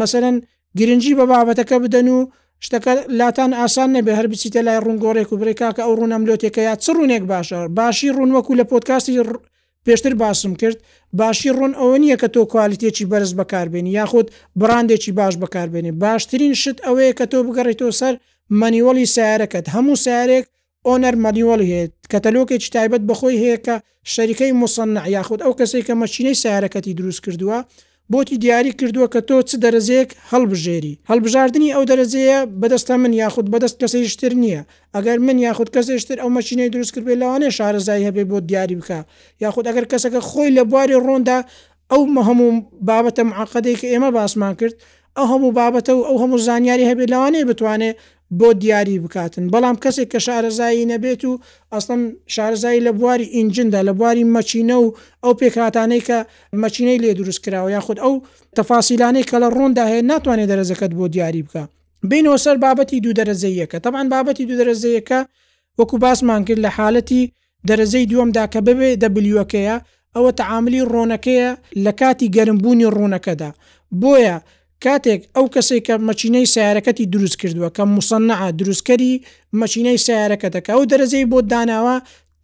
مەسەرەن 0.00 0.36
گرنگجی 0.78 1.14
بە 1.18 1.24
بابەتەکە 1.32 1.76
بدەن 1.84 2.08
و 2.16 2.18
شتەکە 2.64 2.92
لاتان 3.18 3.50
ئاسان 3.60 3.88
نەبێ 3.96 4.12
هەر 4.18 4.26
بچیتە 4.30 4.60
لای 4.66 4.78
ڕوونگۆڕێک 4.84 5.28
و 5.32 5.36
برێکا 5.40 5.68
کە 5.76 5.82
ئەو 5.86 5.92
ڕوونەملۆتێکەکە 6.00 6.62
یا 6.68 6.74
چ 6.82 6.86
ڕوونێک 6.96 7.22
باشە 7.32 7.58
باشی 7.78 8.12
ڕوون 8.16 8.30
وەکو 8.36 8.52
لە 8.60 8.64
پۆتکاسی 8.70 9.12
پێشتر 9.86 10.12
باسم 10.22 10.52
کرد 10.62 10.78
باشی 11.20 11.50
ڕۆن 11.58 11.72
ئەوە 11.80 11.96
نییە 12.02 12.16
کە 12.22 12.28
تۆ 12.34 12.42
کوالیتێکی 12.52 13.08
بەرز 13.12 13.30
بەکاربێنی 13.40 13.90
یاخود 13.98 14.26
براندێکی 14.60 15.12
باش 15.20 15.34
بەکاربێنی 15.42 15.92
باشترین 16.04 16.54
شت 16.62 16.78
ئەوەیە 16.86 17.12
کە 17.18 17.26
تۆ 17.32 17.38
بگەڕێتەوە 17.46 17.92
سەر 18.00 18.14
مەنیوەڵی 18.60 19.06
سیارەکەت 19.14 19.66
هەموو 19.74 20.00
سیارێک 20.04 20.44
ئۆنەر 20.88 21.14
مەنیوەڵی 21.24 21.68
هەیە 21.74 21.86
کەتەلۆکێکی 22.12 22.70
تایبەت 22.74 23.02
بەخۆی 23.10 23.38
هەیە 23.42 23.58
کە 23.66 23.76
شەریکەی 24.14 24.52
مسنع 24.62 25.04
یاخود 25.16 25.40
ئەو 25.44 25.52
کەسێک 25.58 25.82
کە 25.88 25.94
مەچینەی 26.02 26.36
سیارەکەتی 26.42 26.96
دروست 26.98 27.20
کردووە 27.24 27.58
بۆتی 28.12 28.36
دیاری 28.42 28.70
کردووە 28.78 29.06
کە 29.14 29.20
تۆ 29.28 29.36
چ 29.48 29.50
دەرەزەیەک 29.64 30.10
هەڵبژێری 30.32 30.94
هەڵبژاردننی 31.10 31.72
ئەو 31.74 31.84
دەرەزەیە 31.90 32.38
بەدەستە 32.60 32.94
من 33.02 33.12
یاخود 33.22 33.46
بەدەست 33.52 33.76
کەسی 33.82 34.06
شتر 34.14 34.32
نییە 34.42 34.62
ئەگەر 34.94 35.18
من 35.26 35.38
یاخود 35.46 35.68
کەسشتر 35.74 36.18
ئەو 36.22 36.30
مەچینەی 36.36 36.70
دروست 36.74 36.92
کرد 36.94 37.06
لەوانێ 37.22 37.48
شارەزای 37.56 38.02
هەبێ 38.08 38.22
بۆ 38.30 38.38
دیاری 38.48 38.76
بکە 38.80 39.00
یاخود 39.44 39.64
ئەگەر 39.68 39.84
کەسەکە 39.92 40.20
خۆی 40.28 40.50
لە 40.56 40.62
بواری 40.70 41.00
ڕۆندا 41.06 41.38
ئەو 41.92 42.02
هەموو 42.28 42.48
بابەتە 42.88 43.22
معقدەی 43.30 43.76
کە 43.80 43.86
ئێمە 43.92 44.10
باسمان 44.16 44.54
کرد 44.60 44.74
ئەو 45.16 45.26
هەموو 45.32 45.54
بابەتە 45.58 45.92
و 45.98 46.02
ئەو 46.08 46.16
هەموو 46.22 46.38
زانیاری 46.48 46.88
هەبێت 46.90 47.08
لەوانەیە 47.12 47.44
بتوانێت 47.50 47.96
بۆ 48.30 48.52
دیاری 48.60 48.98
بکاتن 48.98 49.46
بەڵام 49.50 49.76
کەسێک 49.86 50.08
کە 50.14 50.18
شارەزایی 50.26 50.86
نەبێت 50.92 51.22
و 51.24 51.38
ئەسڵم 51.74 52.00
شارزایی 52.34 52.84
لە 52.88 52.92
بواری 53.00 53.24
ئینجندا 53.36 53.82
لە 53.88 53.92
بواری 53.98 54.24
مەچینە 54.36 54.76
و 54.84 54.94
ئەو 55.24 55.32
پێکهاتانەی 55.40 56.00
کە 56.08 56.18
مەچینەی 56.62 56.98
لێ 57.02 57.12
دروست 57.20 57.40
کراوە 57.44 57.70
یاخود 57.76 57.98
ئەو 58.04 58.14
تەفاسیلانەی 58.58 59.24
کە 59.30 59.36
لە 59.42 59.48
ڕۆندا 59.56 59.84
هەیە 59.90 60.02
ناتوانێت 60.10 60.48
دەرەزەکەت 60.52 60.92
بۆ 60.98 61.06
دیاری 61.08 61.42
بکە 61.46 61.62
بینەوە 62.10 62.38
سەر 62.44 62.56
بابەتی 62.64 63.00
دوو 63.02 63.12
دەرەزەیەکە 63.18 63.78
تەبان 63.84 64.06
بابەتی 64.12 64.44
دوو 64.48 64.58
دەرەزەیەەکە 64.62 65.20
وەکو 65.78 65.98
باسمان 65.98 66.44
کرد 66.44 66.60
لە 66.66 66.70
حالەتی 66.76 67.22
دەرەزەی 67.68 68.06
دووەمدا 68.10 68.44
کە 68.52 68.60
ببێ 68.68 68.88
دەبلیوەکەیە 69.02 69.76
ئەوە 70.16 70.30
تەعاعملی 70.40 70.82
ڕۆنەکەیە 70.92 71.50
لە 71.84 71.92
کاتی 72.00 72.28
گەرمبوونی 72.36 72.88
ڕوونەکەدا 72.96 73.50
بۆیە 74.02 74.36
کاتێک 74.84 75.20
ئەو 75.36 75.46
کەسێک 75.54 75.82
کە 75.88 75.94
مەچینەی 76.10 76.46
سیارەکەتی 76.54 77.06
دروست 77.14 77.36
کردووە 77.42 77.68
کە 77.76 77.82
مووسنەعە 77.94 78.48
دروستکەری 78.60 79.14
مەچینەی 79.62 79.98
سیارەکەتەکە 80.06 80.70
ئەو 80.76 80.82
دەرەزەی 80.90 81.24
بۆ 81.32 81.38
داناوە 81.52 81.96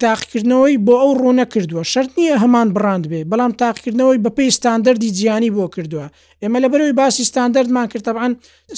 تاقیکردنەوەی 0.02 0.76
بۆ 0.86 0.94
ئەو 1.02 1.12
ڕوونە 1.20 1.46
کردووە 1.54 1.82
شەر 1.92 2.06
نییە 2.18 2.36
هەمان 2.42 2.68
براند 2.76 3.04
بێ 3.10 3.20
بەڵام 3.30 3.52
تاقیکردنەوەی 3.62 4.18
بەپی 4.24 4.48
ستاندەری 4.58 5.10
جیانی 5.18 5.50
بۆ 5.56 5.64
کردووە 5.74 6.06
ئێمە 6.42 6.58
لە 6.64 6.68
بەرەوەی 6.72 6.94
باسی 7.00 7.24
ستاندەردمان 7.30 7.86
کردتەبان 7.92 8.32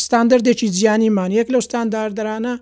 ستاندەردێکی 0.04 0.68
جیانیمان 0.76 1.30
یەک 1.38 1.48
لەو 1.52 1.62
ستانداردرانە 1.68 2.54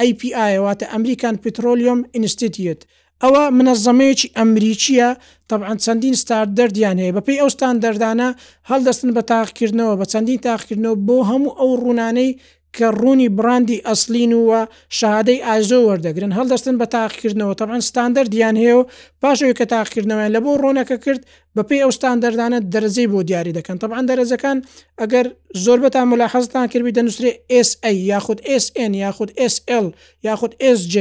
ئەیPIواتە 0.00 0.86
ئەمریکان 0.92 1.34
پترۆلیۆم 1.42 2.00
ئینستیتیت 2.14 2.80
ئەوە 3.22 3.42
منەزەمەیەکی 3.58 4.30
ئەمریکیە 4.38 5.08
طبعاان 5.50 5.78
چەندین 5.84 6.14
ستار 6.22 6.46
دەردیان 6.58 6.96
هەیە 7.02 7.14
بەپی 7.16 7.40
ئەوستان 7.42 7.76
دەردانە 7.84 8.28
هەڵدەستن 8.70 9.10
بە 9.16 9.22
تاقکردنەوە 9.32 9.94
بە 10.00 10.06
چەندین 10.12 10.40
تاقکردنەوە 10.46 10.96
بۆ 11.06 11.16
هەموو 11.30 11.56
ئەو 11.60 11.70
ڕوونانەی 11.82 12.30
کە 12.76 12.88
ڕوونی 13.00 13.28
براندی 13.38 13.82
ئەسلین 13.86 14.32
وە 14.50 14.60
شادەی 14.98 15.40
ئازۆ 15.48 15.78
وەردەگرن 15.88 16.32
هەڵدەستن 16.38 16.74
بە 16.80 16.86
تاقیکردنەوە 16.94 17.54
تەبان 17.60 17.80
ستاندەر 17.88 18.26
دییان 18.34 18.56
هەیە 18.62 18.74
و 18.78 18.82
پاشەوە 19.22 19.54
کە 19.58 19.64
تاقیکردنەوەیان 19.72 20.32
لە 20.36 20.40
بۆ 20.44 20.50
ڕۆنەکە 20.62 20.96
کرد 21.04 21.22
بە 21.56 21.62
پێی 21.68 21.80
ئەو 21.84 21.90
ستاندەردانە 21.98 22.58
دەرزەی 22.72 23.06
بۆ 23.12 23.18
دیاری 23.28 23.52
دەکەن 23.58 23.76
تەبان 23.82 24.04
دەرەزەکان 24.10 24.58
ئەگەر 25.00 25.26
زۆر 25.64 25.78
بە 25.84 25.88
تامەلا 25.94 26.26
حەزتان 26.34 26.66
کردی 26.72 26.92
دەنووسێ 26.98 27.30
SA 27.68 27.90
یاخود 28.12 28.40
SN 28.64 28.92
یاخود 29.04 29.30
SL 29.54 29.84
یاخود 30.28 30.52
SJ 30.78 30.94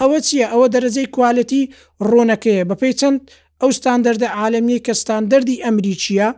ئەوە 0.00 0.18
چییە 0.26 0.46
ئەوە 0.52 0.66
دەرەجەی 0.74 1.10
کوالەتی 1.14 1.62
ڕۆنەکەیە 2.10 2.64
بەپی 2.70 2.92
چەند 3.00 3.18
ئەو 3.60 3.70
ستاندەردە 3.78 4.28
عاالمی 4.38 4.78
کە 4.86 4.92
ستاندەری 5.02 5.62
ئەمریکیە 5.66 6.28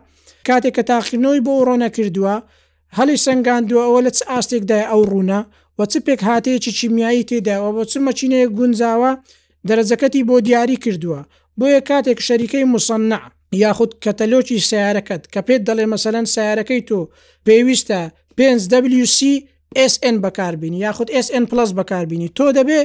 کاتێک 0.47 0.73
کە 0.77 0.83
تاخینەوەی 0.89 1.41
بۆ 1.45 1.53
ڕۆ 1.67 1.75
نەکردووە 1.85 2.35
هەڵی 2.97 3.17
سنگاندووە 3.25 3.83
ئەوە 3.87 3.99
لە 4.05 4.11
چ 4.15 4.19
ئاستێکدای 4.31 4.83
ئەو 4.91 5.01
ڕوونا 5.11 5.41
وە 5.79 5.85
چ 5.91 5.93
پێک 6.05 6.19
هاتەیەکی 6.29 6.71
چیمیایی 6.77 7.27
تێداوە 7.29 7.69
بۆ 7.75 7.81
چ 7.91 7.93
مەچینەیە 8.05 8.47
گونجاوە 8.57 9.11
دەرەجەکەتی 9.67 10.21
بۆ 10.29 10.35
دیاری 10.47 10.77
کردووە 10.83 11.21
بۆیە 11.59 11.81
کاتێک 11.89 12.19
شەریکەی 12.27 12.65
مسننا 12.73 13.19
یاخود 13.63 13.91
کەتەلۆکی 14.03 14.57
سیارەکەت 14.69 15.23
کە 15.33 15.41
پێت 15.47 15.61
دەڵێ 15.67 15.85
مەسەەن 15.93 16.25
سیارەکەی 16.35 16.81
تۆ 16.89 16.99
پێویستە 17.45 17.99
5WC 18.39 19.19
SN 19.93 20.15
بەکاربیین 20.23 20.73
یاخود 20.85 21.09
SN+ 21.25 21.43
بەکاربیانی 21.77 22.29
تۆ 22.37 22.45
دەبێ 22.57 22.81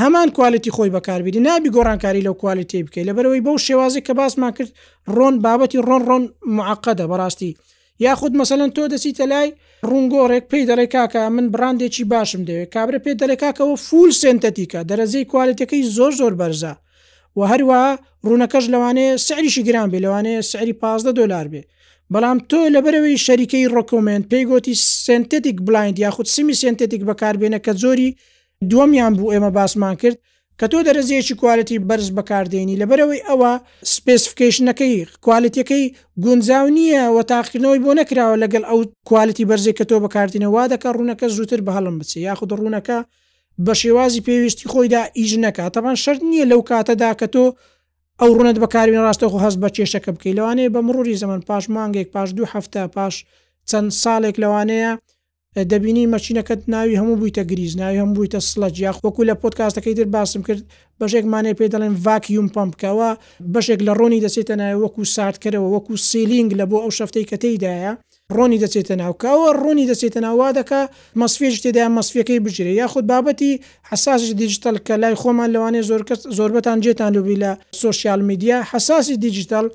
هەمان 0.00 0.30
کوالتی 0.36 0.70
خۆی 0.74 0.90
بەکاربیری 0.96 1.40
نابی 1.48 1.70
گۆڕانکاری 1.76 2.24
لەو 2.26 2.32
کوالتی 2.40 2.82
بکەیت 2.84 3.06
لە 3.08 3.12
بەرەوەی 3.16 3.40
بەو 3.46 3.58
شێوازی 3.66 4.00
کە 4.06 4.12
باسمان 4.20 4.52
کرد 4.56 4.70
ڕۆن 5.18 5.34
بابەتی 5.44 5.78
ڕۆن 5.88 6.02
ڕۆن 6.08 6.24
معقدە 6.56 7.04
بەڕاستی 7.10 7.54
یاخود 8.00 8.32
مەمثلەن 8.36 8.70
تۆ 8.76 8.82
دەسیتە 8.92 9.24
لای 9.32 9.52
ڕونگۆڕێک 9.90 10.44
پێی 10.50 10.64
دەڵێ 10.70 10.86
کاکە 10.94 11.22
من 11.36 11.46
براندێکی 11.54 12.04
باشم 12.04 12.42
دەوێت 12.44 12.68
کابرا 12.74 12.98
پێ 13.04 13.12
دەڵێ 13.22 13.36
کاکەەوە 13.42 13.76
فول 13.86 14.10
سنتەتیکە 14.10 14.80
دەرەزەی 14.90 15.24
کوالتەکەی 15.32 15.82
زۆر 15.96 16.12
زۆر 16.20 16.32
بەرزە 16.40 16.72
و 17.36 17.40
هەروە 17.52 17.82
ڕوونەکەش 18.26 18.64
لەوانەیە 18.72 19.16
سعریشی 19.26 19.62
گران 19.68 19.88
بێ 19.92 19.98
لەوانەیە 20.04 20.40
سعری 20.52 20.72
پازدە 20.80 21.12
دلار 21.20 21.46
بێ 21.52 21.62
بەڵام 22.12 22.38
تۆ 22.50 22.60
لەبەرەوەی 22.74 23.16
شەریکەی 23.26 23.66
ڕکۆمنت 23.76 24.24
پێیگوتی 24.32 24.74
سنتتیک 25.06 25.56
بلایند 25.66 25.98
یاخود 25.98 26.26
سمی 26.36 26.54
سنتتیک 26.62 27.02
بەکاربێنە 27.08 27.58
کە 27.66 27.72
زۆری 27.84 28.10
دووەمیان 28.70 29.12
بوو 29.18 29.32
ئێمە 29.34 29.50
باسمان 29.58 29.94
کرد 30.02 30.18
کە 30.60 30.66
تۆ 30.72 30.78
دەرەزیەکی 30.88 31.34
کوالەتی 31.40 31.78
بەرز 31.88 32.08
بەکاردێنی 32.18 32.78
لەبەرەوەی 32.82 33.24
ئەوە 33.28 33.50
سپسفکیشنەکەی 33.94 34.94
کوالەتەکەی 35.24 35.84
گونجاو 36.24 36.66
نییە 36.76 37.04
و 37.16 37.18
تاقیکردنەوەی 37.30 37.82
بۆ 37.84 37.92
نەکراوە 38.00 38.36
لەگەڵ 38.42 38.62
ئەو 38.70 38.78
کوالەتی 39.08 39.44
بەرزی 39.50 39.72
کە 39.78 39.84
تۆ 39.90 39.96
بەکارتینەوە 40.04 40.52
وا 40.56 40.64
دەکە 40.72 40.88
ڕوونەکە 40.96 41.26
زووتر 41.36 41.60
بە 41.66 41.70
هەڵم 41.76 41.96
بچێ 42.00 42.18
یاخود 42.28 42.50
ڕوونەکە 42.58 42.98
بە 43.64 43.72
شێوازی 43.82 44.24
پێویستی 44.26 44.68
خۆیدا 44.72 45.02
ئیژنەکە 45.18 45.64
تەبان 45.74 45.96
شەر 46.02 46.16
نییە 46.30 46.44
لەو 46.50 46.60
کاتەدا 46.70 47.10
کە 47.20 47.26
تۆ 47.34 47.44
ئەو 48.20 48.30
ڕونت 48.38 48.56
بەکارین 48.64 49.02
ڕاستەخۆ 49.06 49.38
هەست 49.44 49.58
بە 49.62 49.68
کێشەکە 49.76 50.10
بکەی 50.16 50.34
لەوانەیە 50.38 50.70
بە 50.74 50.80
مڕوری 50.86 51.18
زەمن 51.22 51.40
پاش 51.48 51.64
مانگێک 51.74 52.08
پاش 52.14 52.28
دوو 52.36 52.46
هەفتە 52.54 52.82
پاش 52.96 53.14
چەند 53.70 53.88
ساڵێک 54.02 54.36
لەوانەیە 54.42 54.92
دەبینی 55.70 56.06
مەچینەکەت 56.14 56.60
ناوی 56.72 56.96
هەموو 57.00 57.16
بوویتە 57.20 57.42
گریز 57.50 57.72
ناوی 57.80 57.98
هەم 58.02 58.10
بوویتە 58.16 58.38
سلج 58.50 58.76
یاخ 58.80 58.96
وەکو 59.04 59.22
لە 59.28 59.34
پۆتکاستەکەی 59.42 59.94
تر 59.98 60.04
باسم 60.16 60.42
کرد 60.48 60.62
بەشێکمانێ 61.00 61.52
پێ 61.58 61.66
دەڵێن 61.74 61.94
ڤاکیوم 62.04 62.48
پمپکەوە 62.56 63.10
بەشێک 63.54 63.80
لە 63.88 63.92
ڕۆنی 64.00 64.20
دەچێتە 64.24 64.54
ناوی 64.60 64.80
وەکو 64.84 65.02
ساردکەرەوە 65.14 65.68
وەکو 65.74 65.94
سیلینگ 66.08 66.50
لە 66.60 66.64
بۆ 66.70 66.76
ئەو 66.84 66.90
شەفتەی 66.98 67.24
کەتەیدایە 67.30 67.92
ڕۆنی 68.36 68.58
دەچێتە 68.64 68.94
ناوکەوە 69.02 69.48
ڕوونی 69.62 69.88
دەچێتە 69.90 70.20
ناوا 70.26 70.48
دەکە 70.58 70.80
مەسفێش 71.20 71.54
تێدا 71.64 71.82
مەسفەکەی 71.98 72.40
بگیرێ 72.44 72.72
یاخود 72.82 73.04
بابەتی 73.12 73.52
حساسی 73.90 74.32
دیجیتال 74.42 74.76
کە 74.86 74.92
لای 75.02 75.14
خۆمان 75.20 75.48
لەوانێ 75.54 75.82
زۆر 75.88 76.00
زۆربەتان 76.38 76.78
جێتان 76.84 77.10
لوبی 77.16 77.36
لە 77.42 77.50
سوسیال 77.82 78.20
میدیا 78.30 78.56
حساسی 78.72 79.16
دیجیتال 79.24 79.66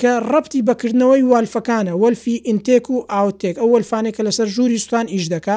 کە 0.00 0.12
ڕەتی 0.32 0.60
بەکردنەوەی 0.68 1.22
والفەکانە 1.32 1.92
وەلفی 2.02 2.42
ئینتێک 2.46 2.84
و 2.94 2.96
ئاوتێک 3.12 3.56
ئەو 3.60 3.68
وەلفانێکە 3.74 4.22
لەسەر 4.26 4.48
ژووری 4.54 4.78
سوستان 4.82 5.06
ئیش 5.14 5.24
دەکا 5.34 5.56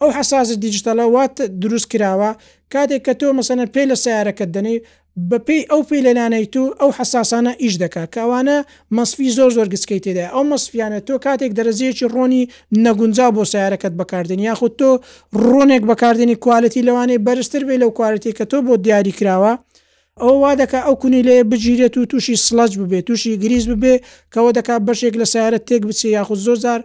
ئەو 0.00 0.10
حساز 0.18 0.48
دیجتەلەوات 0.64 1.36
دروست 1.62 1.86
کراوە 1.92 2.30
کاتێک 2.72 3.00
کە 3.06 3.12
تۆ 3.20 3.26
مەسەنە 3.38 3.64
پێی 3.74 3.86
لە 3.90 3.96
سیارەکەت 4.04 4.50
دەنێ 4.56 4.76
بە 5.30 5.38
پێی 5.46 5.62
ئەو 5.70 5.82
پێی 5.88 6.02
لەلانەی 6.06 6.46
تو 6.54 6.64
ئەو 6.80 6.90
حساسانە 6.98 7.52
ئیش 7.62 7.74
دەکا 7.84 8.04
کەوانە 8.14 8.56
مەسفی 8.96 9.28
زۆر 9.36 9.50
زۆر 9.56 9.68
گسکەی 9.74 10.00
تێدا 10.04 10.26
ئەو 10.34 10.42
مەسفیانە 10.52 11.00
تۆ 11.06 11.14
کاتێک 11.24 11.52
دەرەزیەکی 11.58 12.06
ڕۆنی 12.14 12.42
نەگونجا 12.84 13.28
بۆ 13.36 13.42
سیارەکەت 13.52 13.94
بەکاردن 14.00 14.38
یاخود 14.48 14.72
تۆ 14.80 14.90
ڕۆنێک 15.48 15.82
بەکاردنی 15.90 16.36
کوالەتی 16.44 16.84
لەوانەیە 16.88 17.24
بەرزتر 17.26 17.62
بێ 17.68 17.76
لەو 17.82 17.90
کوالەتی 17.98 18.32
کە 18.38 18.44
تۆ 18.50 18.56
بۆ 18.66 18.74
دیاری 18.84 19.12
کراوە 19.18 19.52
ئەو 20.22 20.34
وا 20.42 20.52
دەکە 20.62 20.80
ئەو 20.86 20.94
کونی 21.00 21.22
لێ 21.28 21.36
بگیرێت 21.50 21.94
و 22.00 22.08
تووشی 22.10 22.36
سلاج 22.46 22.72
ببێ 22.80 23.00
تووشی 23.08 23.32
گریز 23.42 23.64
ببێ 23.72 23.94
کەەوە 24.34 24.50
دەکا 24.58 24.74
بەشێک 24.88 25.14
لە 25.20 25.24
سیارە 25.32 25.58
تێک 25.68 25.82
بچی 25.90 26.08
یاخود 26.18 26.40
زۆزار 26.46 26.80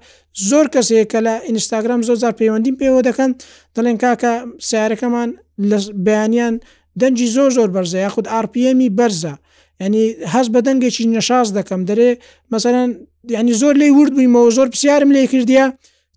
زۆر 0.50 0.66
کەسەیە 0.74 1.06
کە 1.12 1.20
لە 1.26 1.34
ئینستاگرام 1.48 2.02
زۆزار 2.10 2.34
پەیوەندیم 2.40 2.76
پێوە 2.82 3.02
دەکەن 3.10 3.32
دەڵێن 3.76 3.98
کاکە 4.04 4.32
سیارەکەمان 4.70 5.30
لە 5.70 5.78
بەیانیان 6.06 6.56
دەنجی 7.02 7.28
زۆر 7.36 7.50
زۆر 7.58 7.70
بەرزە 7.76 7.98
یاخود 8.06 8.26
RPMی 8.46 8.90
بەرزە 9.00 9.34
ینی 9.84 10.06
هەز 10.34 10.48
بە 10.54 10.60
دەنگێکی 10.68 11.04
نەشاز 11.16 11.48
دەکەم 11.58 11.82
دەرێ 11.90 12.10
مەمثلەن 12.52 12.90
ینی 13.38 13.54
زۆر 13.62 13.74
لی 13.82 13.88
ورد 14.00 14.12
بوویمەوە 14.16 14.50
زۆر 14.58 14.68
پرسیارم 14.74 15.10
لێ 15.16 15.24
کردیا 15.34 15.66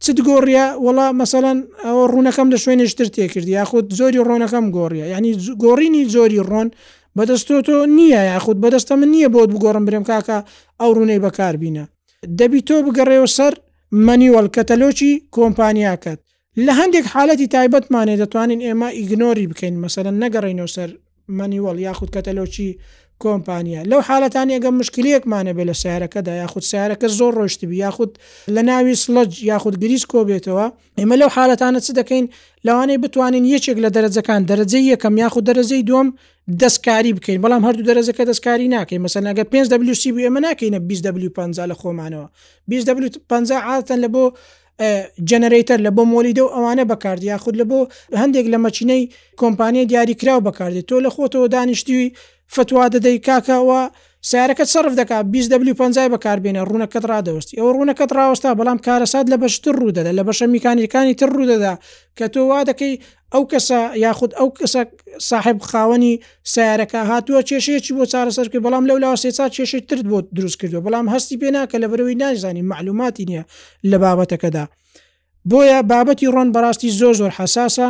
چت 0.03 0.18
گۆڕیا 0.29 0.66
وڵا 0.87 1.07
مەمثلەن 1.20 1.59
ئەوە 1.85 2.05
ڕوونەکەم 2.12 2.48
لە 2.53 2.59
شوێنێشتر 2.64 3.07
تێکردی 3.16 3.53
یاخود 3.59 3.87
زۆری 3.98 4.20
ڕۆنەکەم 4.29 4.64
گۆڕیە 4.77 5.07
ینی 5.14 5.33
گۆڕینی 5.62 6.03
زۆری 6.14 6.40
ڕۆن 6.50 6.68
بەدەستۆ 7.18 7.59
تۆ 7.66 7.74
نییە 7.96 8.20
یاخود 8.33 8.57
بەدەستە 8.64 8.94
من 9.03 9.09
نییە 9.14 9.29
بۆت 9.35 9.48
بگۆڕم 9.55 9.85
برێم 9.88 10.05
کاکە 10.11 10.38
ئەو 10.81 10.90
ڕوونەی 10.96 11.22
بەکار 11.24 11.55
بینە 11.62 11.85
دەبی 12.38 12.61
تۆ 12.68 12.77
بگەڕێەوە 12.87 13.29
سەر 13.37 13.53
مەنیوەڵ 14.07 14.46
کەتەلۆکی 14.57 15.12
کۆمپانیاکەت 15.37 16.18
لە 16.66 16.72
هەندێک 16.81 17.07
حالەتی 17.14 17.48
تایبەتمانێ 17.55 18.14
دەتوانین 18.22 18.61
ئێمە 18.66 18.88
ئیگنۆری 18.98 19.48
بکەین 19.50 19.74
مەسەرە 19.83 20.12
نەگەڕینەوە 20.22 20.70
سەر 20.77 20.90
مەنیوەڵ 21.38 21.77
یاخود 21.87 22.11
کەتەلۆکی 22.16 22.70
کۆمپانیا 23.24 23.81
لەو 23.90 24.00
حالەتان 24.09 24.48
ئەگە 24.55 24.70
مشکلەکمانە 24.81 25.53
بێ 25.57 25.64
لە 25.70 25.74
سیارەکەدا 25.83 26.33
یاخود 26.42 26.64
سیارەکە 26.70 27.09
زۆر 27.18 27.33
ڕۆشتبی 27.40 27.77
یاخود 27.85 28.11
لە 28.55 28.61
ناوی 28.68 28.94
سلج 29.05 29.31
یاخود 29.50 29.74
گریس 29.83 30.05
کۆبێتەوە 30.12 30.66
ئێمە 31.00 31.16
لەو 31.20 31.31
حالەتانە 31.37 31.81
چ 31.87 31.88
دەکەین 32.00 32.24
لەوانەی 32.66 32.98
بتوانین 33.05 33.44
یەکێک 33.55 33.79
لە 33.85 33.90
دەرەجەکان 33.94 34.40
دەرەجەی 34.50 34.85
یەکەم 34.92 35.14
یاخود 35.22 35.44
دەرەجەی 35.48 35.83
دوم 35.88 36.09
دەستکاری 36.61 37.12
بکەین 37.16 37.40
بەڵام 37.44 37.62
هەردوو 37.66 37.87
دەرەزەکە 37.88 38.22
دەستکاری 38.30 38.68
ناکەین 38.76 39.00
مەسەن 39.07 39.24
ئەگە 39.28 39.44
5WC 39.52 40.02
ئمە 40.28 40.40
ناکەینە 40.46 40.78
20W50 40.88 41.61
لە 41.70 41.74
خۆمانەوە 41.80 42.26
20W50 42.70 43.50
عاتەن 43.68 43.98
لە 44.04 44.09
بۆ 44.14 44.24
جەنەرەیتەر 45.28 45.78
لە 45.87 45.90
بۆ 45.96 46.02
مۆلیدە 46.12 46.42
و 46.46 46.52
ئەوانە 46.54 46.85
بەکاردیا 46.90 47.37
خود 47.42 47.54
لە 47.61 47.64
بۆ 47.70 47.80
هەندێک 48.22 48.46
لە 48.52 48.59
مەچینەی 48.64 49.02
کۆمپانیای 49.42 49.87
دیاریکرااو 49.92 50.40
بەکاردێت 50.48 50.87
تۆ 50.90 50.96
لە 51.07 51.11
خۆتەوە 51.14 51.46
دانیشتوی 51.54 52.11
فتووا 52.54 52.87
دەدەی 52.94 53.18
کاکەوە 53.28 53.80
سیارەکە 54.30 54.62
سرف 54.64 54.94
دکا 55.00 55.18
2050 55.22 56.08
بەکاربیێنە 56.14 56.62
ڕوونەکەت 56.68 57.04
ڕدەست 57.12 57.48
ئەو 57.58 57.68
ڕوونەکەت 57.76 58.10
ڕاوستا 58.18 58.50
بەڵام 58.60 58.78
کارەسات 58.87 59.26
لە 59.32 59.37
بەشتر 59.42 59.74
ڕوودەدا 59.80 60.12
لە 60.18 60.22
بەشە 60.28 60.42
میکانیەکانی 60.56 61.14
تر 61.20 61.28
ڕوودەدا 61.37 61.72
کە 62.18 62.24
تۆ 62.34 62.40
وا 62.50 62.60
دەکەی 62.70 62.94
ئەو 63.32 63.42
کەسە 63.52 63.80
یاخود 64.06 64.30
ئەو 64.38 64.48
کەسە 64.58 64.80
صاحب 65.30 65.58
خاوەنی 65.70 66.14
سیارەکە 66.52 67.00
هاتووە 67.10 67.40
کێشەیەکی 67.48 67.92
بۆ 67.96 68.04
چارەسەرکە 68.12 68.58
بەڵام 68.66 68.84
لەو 68.90 68.98
لاوە 69.04 69.16
سێسا 69.24 69.46
کێشەی 69.56 69.82
ترت 69.88 70.04
بۆ 70.10 70.18
دروست 70.37 70.56
کردو 70.60 70.80
بەڵام 70.87 71.06
هەستی 71.14 71.37
پێناکە 71.42 71.76
لە 71.82 71.87
بەرەوەی 71.90 72.16
نازانی 72.22 72.62
معلوماتی 72.72 73.24
نییە 73.30 73.44
لە 73.90 73.96
بابەتەکەدا 74.04 74.64
بۆیە 75.50 75.78
بابەتی 75.90 76.28
ڕۆن 76.34 76.48
بەڕاستی 76.54 76.90
زۆر 77.00 77.14
زۆر 77.20 77.32
حساسە 77.38 77.88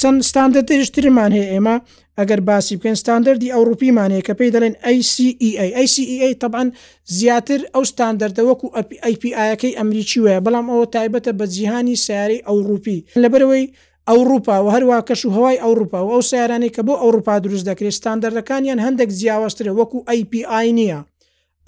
چەند 0.00 0.20
ستانندترشترمان 0.30 1.30
هەیە 1.38 1.48
ئێمە 1.52 1.76
ئەگەر 2.18 2.40
باسی 2.50 2.74
بکەن 2.78 2.96
ستانندەری 3.02 3.52
ئەوروپیمان 3.54 4.10
هەیە 4.14 4.24
کە 4.28 4.32
پێی 4.38 4.50
دەڵێن 4.54 4.74
ICEACEA 4.96 6.28
طبعاان 6.42 6.68
e 6.72 6.74
زیاتر 7.18 7.60
ئەو 7.74 7.84
ستانندەردە 7.92 8.42
وەکو 8.50 8.66
ئەPIەکەی 9.08 9.76
ئەمریکی 9.78 10.18
وایە 10.24 10.40
بەڵام 10.46 10.66
ئەوە 10.72 10.86
تایبەتە 10.94 11.30
بە 11.38 11.46
جیهانی 11.54 11.96
سیارەی 12.04 12.44
ئەوروپی 12.48 12.98
لەبەرەوەی 13.22 13.64
ئەوروپا 14.10 14.56
و 14.64 14.68
هەروە 14.74 14.96
کەش 15.08 15.20
و 15.26 15.30
هەوای 15.36 15.56
ئەوروپا 15.64 16.00
و 16.06 16.12
ئەو 16.14 16.22
سیارانی 16.30 16.70
کە 16.76 16.82
بۆ 16.86 16.94
ئەوروپا 17.02 17.34
دروست 17.46 17.64
دەکرێت 17.70 17.94
ستانندەردەکانیان 18.00 18.78
هەندێک 18.86 19.10
جیاوازترە 19.18 19.72
وەکو 19.80 19.98
IPI 20.18 20.66
نییە. 20.78 21.00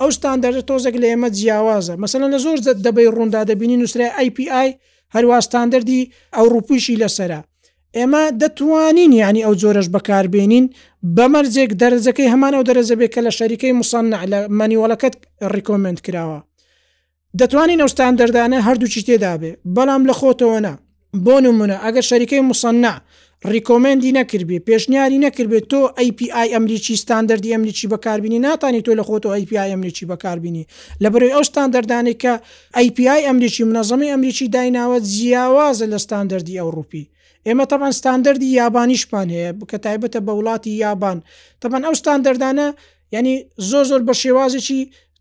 ئەو 0.00 0.10
ستانندەرە 0.16 0.62
تۆزێک 0.70 0.96
لە 1.02 1.06
ئێمە 1.12 1.28
جیاوازە 1.38 1.94
مەمثللا 2.02 2.28
لە 2.34 2.38
زۆر 2.44 2.58
دەبەی 2.86 3.08
ڕووندا 3.16 3.42
دەبینی 3.50 3.76
نووسرە 3.82 4.06
IPI 4.26 4.68
هەروە 5.14 5.38
ستانندەری 5.46 6.00
ئەوروپیشی 6.38 6.96
لەسرە 7.02 7.40
ئێمە 7.98 8.22
دەتوانین 8.42 9.12
یعنی 9.22 9.44
ئەو 9.46 9.54
جۆرەش 9.62 9.88
بەکاربێنین 9.94 10.64
بەمەرجێک 11.16 11.70
دەرزەکەی 11.82 12.32
هەمان 12.32 12.52
ئەو 12.56 12.64
دەرەزە 12.68 12.94
بێت 13.00 13.10
کە 13.14 13.20
لە 13.26 13.32
شەریکەی 13.38 13.72
مساننا 13.80 14.18
لە 14.32 14.38
مانیوەڵەکەت 14.58 15.14
ڕیکۆمنت 15.54 15.98
کراوە 16.06 16.38
دەتوانین 17.40 17.80
ئەوستان 17.82 18.12
دەردانە 18.20 18.58
هەردووچی 18.66 19.04
تێدابێ 19.08 19.52
بەڵام 19.76 20.02
لە 20.08 20.14
خۆتەوەنا 20.20 20.74
بۆ 21.24 21.36
نمونە 21.44 21.76
ئەگەر 21.84 22.04
شەریکەی 22.10 22.42
مساننا 22.50 22.94
ڕیکۆمەندی 23.52 24.12
نەکردێ 24.18 24.58
پێشنیاری 24.68 25.18
نەکردێت 25.26 25.64
تۆ 25.72 25.80
API 26.08 26.48
ئەمریکی 26.54 26.96
ستانندردی 27.02 27.52
ئەمریکی 27.54 27.86
بەکاربینی 27.92 28.38
ناتانی 28.46 28.82
تۆ 28.86 28.92
لە 28.98 29.02
خۆتۆ 29.08 29.28
API 29.40 29.68
ئەمریکی 29.72 30.04
بەکاربینی 30.10 30.64
لەبەرەوەی 31.02 31.34
ئەو 31.36 31.44
ستانندردانی 31.50 32.14
کە 32.22 32.32
API 32.82 33.20
ئەمریکی 33.28 33.62
منەظەمی 33.70 34.10
ئەمریکی 34.12 34.46
دایناوە 34.54 34.98
جیاوازە 35.14 35.86
لە 35.92 35.98
ستانندردی 36.04 36.60
ئەوروپی 36.62 37.04
ئێمە 37.46 37.64
تەبان 37.70 37.92
ستاندەردی 38.00 38.48
یابانیشمان 38.60 39.28
هەیە 39.34 39.50
بکە 39.60 39.78
تایبەتە 39.86 40.18
بە 40.26 40.32
وڵاتی 40.38 40.72
یابان 40.84 41.18
تەبان 41.62 41.82
ئەو 41.86 41.94
ستاندەردانە 42.00 42.66
ینی 43.16 43.34
زۆ 43.70 43.80
زۆر 43.90 44.00
بە 44.08 44.14
شێوازێکی 44.22 44.80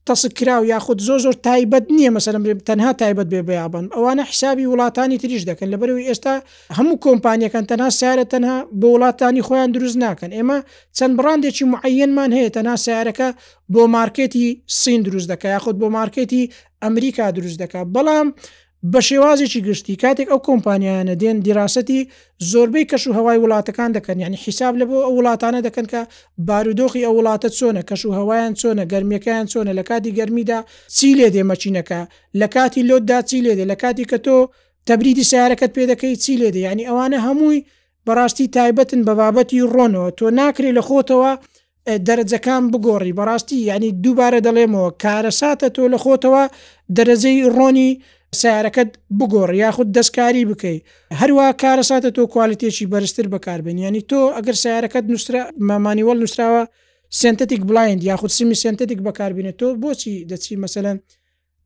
تەسکرا 0.10 0.56
و 0.62 0.66
یاخود 0.74 1.00
زۆ 1.08 1.16
زۆر 1.26 1.36
تایبەت 1.48 1.86
نییە 1.98 2.12
مەسەرم 2.16 2.44
تەنها 2.70 2.92
تایبەت 3.02 3.28
بێ 3.34 3.42
بیابن 3.50 3.86
ئەوانە 3.96 4.24
حیسابی 4.30 4.66
وڵاتانی 4.72 5.18
تریش 5.22 5.44
دەکەن 5.50 5.68
لە 5.74 5.78
بەرەوەی 5.82 6.08
ئێستا 6.10 6.34
هەموو 6.78 7.02
کۆمپانیەکان 7.06 7.66
تەنها 7.72 7.90
سیارە 8.00 8.26
تەنها 8.34 8.58
بە 8.80 8.86
وڵاتانی 8.94 9.42
خۆیان 9.48 9.70
دروست 9.76 9.98
ناکەن 10.04 10.32
ئێمە 10.38 10.58
چەند 10.98 11.14
بڕاندێکی 11.18 11.66
معەنمان 11.74 12.30
هەیە 12.38 12.50
تەنها 12.56 12.76
سیارەکە 12.86 13.30
بۆ 13.74 13.84
مارکێتی 13.96 14.46
سین 14.82 15.02
دروست 15.08 15.28
دەکە 15.34 15.48
یاخود 15.56 15.76
بۆ 15.82 15.88
مارکێتی 15.98 16.44
ئەمریکا 16.86 17.26
دروست 17.38 17.58
دەکات 17.64 17.88
بەڵام 17.96 18.28
بە 18.92 19.00
شێوازێکی 19.08 19.60
گشتی 19.68 19.96
کاتێک 20.04 20.28
ئەو 20.32 20.40
کۆمپانیانە 20.48 21.16
دێن 21.22 21.38
دیراسەتی 21.46 22.02
زۆربەی 22.52 22.86
کەش 22.92 23.04
و 23.08 23.12
هەوای 23.18 23.40
وڵاتەکان 23.44 23.90
دەکەن 23.98 24.18
یعنی 24.24 24.38
حیساب 24.44 24.74
لە 24.82 24.86
بۆ 24.90 24.98
ئەو 25.06 25.14
وڵاتانە 25.18 25.62
دەکەن 25.68 25.86
کە 25.92 26.02
بارودۆخی 26.48 27.06
ئەو 27.08 27.14
وڵاتە 27.20 27.50
چۆنە 27.58 27.82
کەش 27.90 28.02
و 28.06 28.12
هەوایان 28.18 28.52
چۆنە 28.62 28.84
گرممیەکەیان 28.92 29.46
چۆنە 29.52 29.72
لە 29.80 29.84
کاتی 29.90 30.12
گەرمیدا 30.18 30.60
چی 30.98 31.10
لێ 31.20 31.28
دێمەچینەکە 31.36 32.02
لە 32.40 32.48
کاتی 32.56 32.82
لۆتدا 32.90 33.20
چی 33.30 33.38
لێ 33.46 33.54
دێ 33.60 33.66
لە 33.72 33.76
کاتی 33.82 34.06
کە 34.12 34.18
تۆ 34.26 34.38
تەبریدی 34.88 35.26
سیارەکەت 35.32 35.72
پێ 35.76 35.84
دەکەی 35.92 36.16
چی 36.24 36.34
لێ 36.42 36.50
دێ 36.56 36.62
ینی 36.70 36.84
ئەوانە 36.90 37.18
هەمووی 37.26 37.60
بەڕاستی 38.08 38.46
تایبەتن 38.56 39.02
بە 39.08 39.14
بابەتی 39.20 39.62
ڕۆنەوە 39.74 40.10
تۆ 40.20 40.26
ناکرێ 40.40 40.72
لە 40.78 40.82
خۆتەوە 40.88 41.32
دەرجەکان 42.08 42.64
بگۆڕی 42.72 43.14
بەڕاستی 43.20 43.58
ینی 43.72 43.92
دووبارە 44.04 44.40
دەڵێمەوە 44.48 44.90
کارەساتە 45.04 45.68
تۆ 45.76 45.84
لە 45.94 45.98
خۆتەوە 46.04 46.44
دەرەزەی 46.96 47.40
ڕۆنی 47.58 47.92
سیارەکەت 48.40 48.90
بگۆڕ 49.20 49.52
یاخود 49.64 49.88
دەستکاری 49.98 50.44
بکەیت 50.52 50.82
هەروە 51.22 51.46
کارەساتە 51.62 52.10
تۆ 52.16 52.24
کوالتێکی 52.34 52.86
بەرزتر 52.94 53.26
بەکاربنیانی 53.36 54.04
تۆ 54.12 54.22
ئەگەر 54.38 54.56
سیارەکەت 54.64 55.06
نووسرا 55.12 55.42
مامانیوەڵ 55.70 56.18
نووسراوە 56.24 56.64
سنتتیک 57.22 57.62
بلایند 57.70 58.02
یاخود 58.10 58.30
سیمی 58.38 58.56
سنتتیک 58.64 59.00
بەکاربینێت 59.08 59.56
تۆ 59.62 59.68
بۆچی 59.84 60.14
دەچی 60.32 60.54
مەسەن 60.64 60.98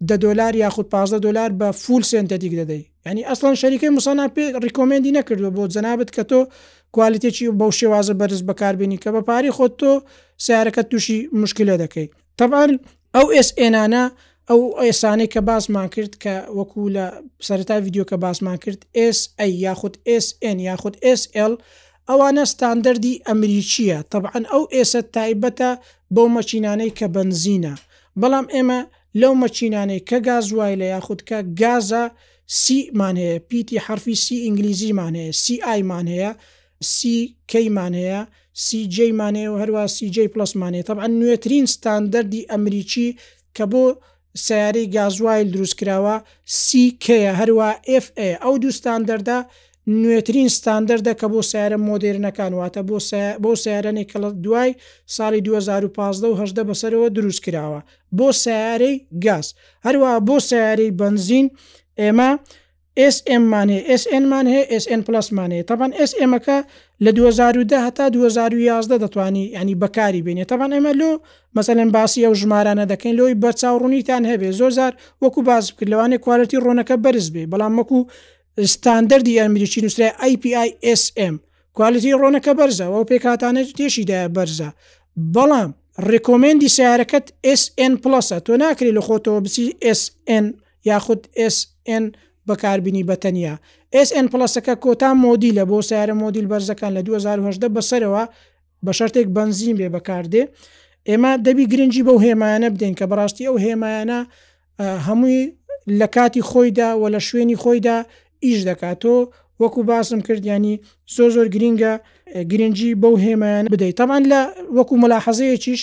دە 0.09 0.15
دلار 0.25 0.55
یاخود 0.63 0.85
15 0.89 1.19
دلار 1.25 1.49
بە 1.59 1.71
فول 1.81 2.01
سنتتیک 2.03 2.53
دەدەی 2.61 2.81
ینی 3.09 3.23
ئەسڵان 3.29 3.53
شەریکەی 3.61 3.89
مسانا 3.97 4.25
پێ 4.35 4.45
ڕیکۆمەندی 4.65 5.11
نەکردو 5.17 5.49
بۆ 5.57 5.63
جەنابەت 5.75 6.09
کە 6.15 6.23
تۆ 6.31 6.39
کوالیتێکی 6.95 7.45
بەو 7.59 7.71
شێوازە 7.79 8.13
بەرز 8.19 8.41
بەکاربیێنی 8.49 8.97
کە 9.03 9.09
بە 9.15 9.21
پاری 9.27 9.51
خۆت 9.57 9.73
تۆ 9.81 9.91
سیارەکە 10.45 10.83
تووشی 10.89 11.17
مشکلە 11.41 11.75
دەکەیت 11.83 12.09
تەبان 12.39 12.69
ئەو 13.15 13.27
ئسNانە 13.39 14.03
ئەو 14.49 14.61
ئێسانەی 14.85 15.29
کە 15.33 15.41
باسمان 15.49 15.87
کرد 15.95 16.13
کە 16.23 16.35
وەکو 16.57 16.81
لە 16.95 17.05
سەرتا 17.47 17.75
یددیو 17.79 18.05
کە 18.11 18.15
باسمان 18.23 18.57
کرد 18.63 18.79
SA 19.17 19.45
یاخود 19.65 19.95
SN 20.25 20.57
یاخود 20.69 20.95
SL 21.19 21.53
ئەوانە 22.09 22.43
ستاندەری 22.53 23.13
ئەمریکیە 23.27 23.97
طبعاان 24.13 24.43
ئەو 24.51 24.63
ئێسە 24.75 25.01
تایبەتە 25.15 25.69
بۆ 26.15 26.23
مەچینانەی 26.35 26.91
کە 26.99 27.05
بنزینە 27.15 27.73
بەڵام 28.21 28.45
ئێمە 28.55 28.79
لەو 29.21 29.33
مەچینانەی 29.43 30.01
کە 30.09 30.17
گازوای 30.27 30.75
لە 30.81 30.87
یاخودکە 30.95 31.39
گازە 31.61 32.03
سیمان 32.61 33.15
هەیە 33.23 33.37
پیتی 33.49 33.77
حرفی 33.85 34.15
سی 34.23 34.35
ئینگلیزیمان 34.45 35.13
هەیە 35.19 35.33
سیمان 35.45 36.07
هەیە 36.15 36.31
سی 36.93 37.17
کەیمان 37.51 37.93
هەیە 38.01 38.21
سیجیمانەیە 38.65 39.47
و 39.53 39.57
هەروە 39.61 39.83
سیجی 39.97 40.27
پلسمانێت 40.33 40.85
طبعاان 40.89 41.13
نوێترین 41.21 41.65
ستاندەری 41.75 42.47
ئەمریکی 42.51 43.07
کە 43.57 43.65
بۆ 43.71 43.85
سیارەی 44.43 44.85
گازوایل 44.95 45.47
دروستکراوە 45.55 46.15
سیکەیە 46.65 47.31
هەروە 47.41 47.69
FA 48.05 48.29
ئەو 48.43 48.53
دوو 48.61 48.71
ستاندەردا 48.79 49.37
نوێترین 50.01 50.49
ستاندەردە 50.57 51.13
کە 51.19 51.27
بۆ 51.33 51.41
سیارە 51.51 51.77
مۆدررنەکانواتە 51.87 52.81
بۆ 53.43 53.51
سیارەنی 53.63 54.05
کە 54.11 54.17
دوای 54.45 54.71
ساڵی 55.15 55.41
2015 55.45 56.27
و 56.29 56.33
هەدە 56.45 56.63
بەسەرەوە 56.69 57.07
دروست 57.17 57.41
کراوە 57.45 57.81
بۆ 58.17 58.27
سیارەی 58.43 58.95
گاز 59.25 59.47
هەروە 59.85 60.09
بۆ 60.27 60.35
سیارەی 60.49 60.91
بنزین 60.99 61.47
ئێمە 61.99 62.31
SMمان 63.11 63.69
هەیە 63.75 63.97
SNمان 64.03 64.45
هەیە 64.53 64.65
SN 64.83 64.99
پلسمان 65.07 65.51
هەیە 65.53 65.63
تاپان 65.69 65.91
SMەکە 66.09 66.57
لە 67.03 67.07
2010 67.07 67.87
هەتا 67.87 68.05
2011 68.09 68.97
دەتوانی 69.03 69.43
ینی 69.59 69.75
بەکاری 69.81 70.21
بینێت 70.25 70.47
تاپان 70.49 70.71
ئەمە 70.75 70.93
لۆ 70.99 71.11
مەسەلەن 71.59 71.89
باسی 71.95 72.25
ئەو 72.25 72.33
ژمارانە 72.41 72.85
دەکەین 72.91 73.15
لۆی 73.19 73.33
بە 73.41 73.49
چاوڕونیتان 73.61 74.23
هەبێ 74.31 74.49
زۆزار 74.59 74.93
وەکو 75.23 75.39
باز 75.47 75.63
بکرد 75.71 75.89
لەوانێ 75.91 76.17
کوالەتی 76.25 76.57
ڕۆنەکە 76.65 76.95
بەرز 77.03 77.27
بێ 77.33 77.43
بەڵام 77.51 77.73
وەکو 77.79 77.99
ستاندەردی 78.73 79.39
ئەمریکی 79.41 79.81
نووسرای 79.83 80.11
IPISM 80.31 81.33
کوالتی 81.77 82.13
ڕۆنەکە 82.21 82.51
بەرزە 82.59 82.85
و 82.93 83.03
پێکاتانە 83.09 83.61
تێشیدایە 83.79 84.29
بەرزە 84.37 84.69
بەڵام 85.35 85.69
ڕێکۆمەندی 86.11 86.69
سیارەکەت 86.77 87.25
SN 87.61 87.91
پلسە 88.03 88.37
تۆ 88.45 88.51
ناکری 88.63 88.91
لە 88.97 89.01
خۆتەوە 89.07 89.39
بچی 89.45 89.63
SN 89.99 90.45
یاخود 90.91 91.21
SN 91.55 92.03
بەکاربینی 92.49 93.03
بەتەنیا 93.09 93.55
SN 94.07 94.25
پلسەکە 94.33 94.73
کۆتا 94.83 95.09
مۆدیلە 95.25 95.63
بۆ 95.71 95.77
سیارە 95.89 96.15
مۆدیل 96.21 96.45
بەرزەکان 96.51 96.91
لە 96.97 97.01
2010 97.05 97.67
بەسەرەوە 97.75 98.23
بە 98.85 98.91
شەرتێک 98.99 99.27
بنزین 99.37 99.75
بێ 99.79 99.87
بەکاردێ 99.95 100.43
ئێمە 101.09 101.31
دەبی 101.45 101.65
گرنگجی 101.71 102.03
بەو 102.07 102.17
هێمایانە 102.25 102.67
بدەین 102.73 102.95
کە 102.99 103.05
بەڕاستی 103.11 103.47
ئەو 103.49 103.55
هێمایانە 103.65 104.19
هەمووی 105.07 105.41
لە 105.99 106.07
کاتی 106.15 106.41
خۆیدا 106.49 106.89
و 107.01 107.03
لە 107.13 107.19
شوێنی 107.27 107.57
خۆیدا 107.63 107.97
ئیش 108.45 108.59
دەکاتۆ 108.69 109.15
وەکو 109.61 109.79
باسم 109.89 110.19
کردیانی 110.27 110.73
زۆ 111.15 111.25
زۆر 111.35 111.47
گرینگە 111.55 111.91
گرنگجی 112.51 112.89
بەو 113.01 113.15
هێمایان 113.25 113.65
بدەیت 113.73 113.95
تاوان 113.99 114.23
لە 114.31 114.41
وەکو 114.77 114.93
مەلاحەزەیەکیش 115.03 115.81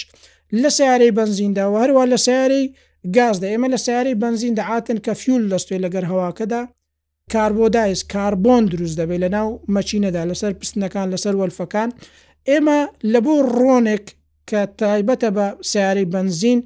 لە 0.63 0.69
سیارەی 0.77 1.13
بنزیندا 1.19 1.65
و 1.73 1.75
هەروە 1.83 2.05
لە 2.13 2.19
سیارەی 2.27 2.67
گازدا 3.17 3.47
ئێمە 3.53 3.69
لە 3.75 3.79
سیارەی 3.87 4.15
بنزین 4.23 4.55
دەعاتن 4.61 4.99
کە 5.05 5.13
فیول 5.21 5.43
دەستێ 5.53 5.77
لەگەر 5.85 6.05
هەواکەدا 6.13 6.63
کاربۆدایس 7.33 8.01
کاربۆن 8.15 8.65
دروست 8.75 8.97
دەبێت 9.01 9.21
لە 9.25 9.29
ناو 9.37 9.49
مەچینەدا 9.75 10.23
لەسەر 10.31 10.53
پستنەکان 10.61 11.07
لەسەر 11.13 11.35
وەلفەکان 11.41 11.91
ئێمە 12.49 12.79
لە 13.13 13.19
بۆ 13.25 13.35
ڕۆنێک 13.59 14.05
کە 14.51 14.61
تایبەتە 14.81 15.29
بە 15.37 15.47
سیارەی 15.71 16.11
بنزین 16.15 16.59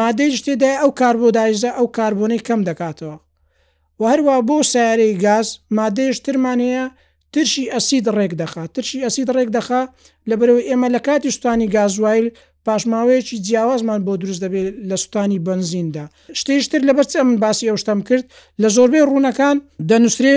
مادەی 0.00 0.30
شتێدا 0.38 0.70
ئەو 0.80 0.90
کاربۆدایزە 1.00 1.70
ئەو 1.78 1.86
کاربوونەی 1.96 2.44
کەم 2.46 2.60
دەکاتەوە 2.68 3.16
و 4.00 4.02
هەروە 4.12 4.36
بۆ 4.48 4.56
سیارەی 4.72 5.14
گاز 5.26 5.46
مادەیش 5.78 6.16
ترمانەیە 6.24 6.84
ترشی 7.32 7.64
ئەسید 7.74 8.06
ڕێک 8.16 8.32
دەخات 8.42 8.68
ترشی 8.74 9.04
ئەسید 9.06 9.28
ڕێک 9.36 9.48
دەخا 9.56 9.82
لەبەرەوەی 10.30 10.68
ئێمە 10.68 10.88
لە 10.94 11.00
کاتی 11.06 11.30
شتانی 11.36 11.68
گازوایل 11.76 12.26
پاشماوەیەکی 12.68 13.36
جیاوازمان 13.46 14.00
بۆ 14.06 14.12
دروست 14.20 14.40
دەبێت 14.46 14.74
لە 14.88 14.94
سوستانی 15.02 15.38
بنزیندا 15.46 16.04
شتێشتر 16.40 16.80
لە 16.88 16.92
بەرچە 16.96 17.16
من 17.26 17.36
باسی 17.44 17.68
ئەوشتم 17.70 18.00
کرد 18.08 18.24
لە 18.62 18.68
زۆربەی 18.76 19.04
ڕوونەکان 19.08 19.56
دەنووسێ 19.90 20.34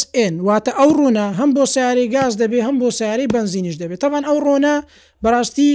SISN 0.00 0.34
واتە 0.48 0.70
ئەو 0.78 0.90
ڕوونە 0.96 1.26
هەم 1.38 1.50
بۆ 1.56 1.64
سیارەی 1.74 2.08
گاز 2.14 2.32
دەبێت 2.42 2.62
هەم 2.68 2.76
بۆ 2.82 2.88
سیارەی 2.98 3.26
بنزینیش 3.32 3.76
دەبێت 3.82 3.98
تاوان 4.04 4.24
ئەو 4.28 4.38
ڕۆنا 4.46 4.76
بەڕاستی 5.24 5.70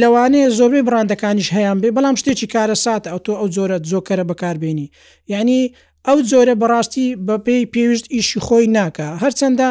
لەوانەیە 0.00 0.48
زۆربەی 0.58 0.82
براندەکانیش 0.88 1.48
هەیەیان 1.56 1.78
بێ 1.82 1.90
بەڵام 1.96 2.16
شتێکی 2.20 2.46
کارە 2.54 2.76
ساتە 2.84 3.08
ئەو 3.12 3.20
تۆ 3.26 3.30
ئەو 3.40 3.48
جۆرە 3.54 3.78
زۆکەرە 3.92 4.24
بەکاربیێنی 4.30 4.86
یعنی 5.32 5.60
ئەو 6.08 6.18
جۆرە 6.30 6.54
بەڕاستی 6.62 7.06
بە 7.26 7.36
پێی 7.46 7.66
پێویست 7.74 8.06
ئیشی 8.14 8.40
خۆی 8.46 8.66
ناکە 8.76 9.08
هەرچەندە 9.22 9.68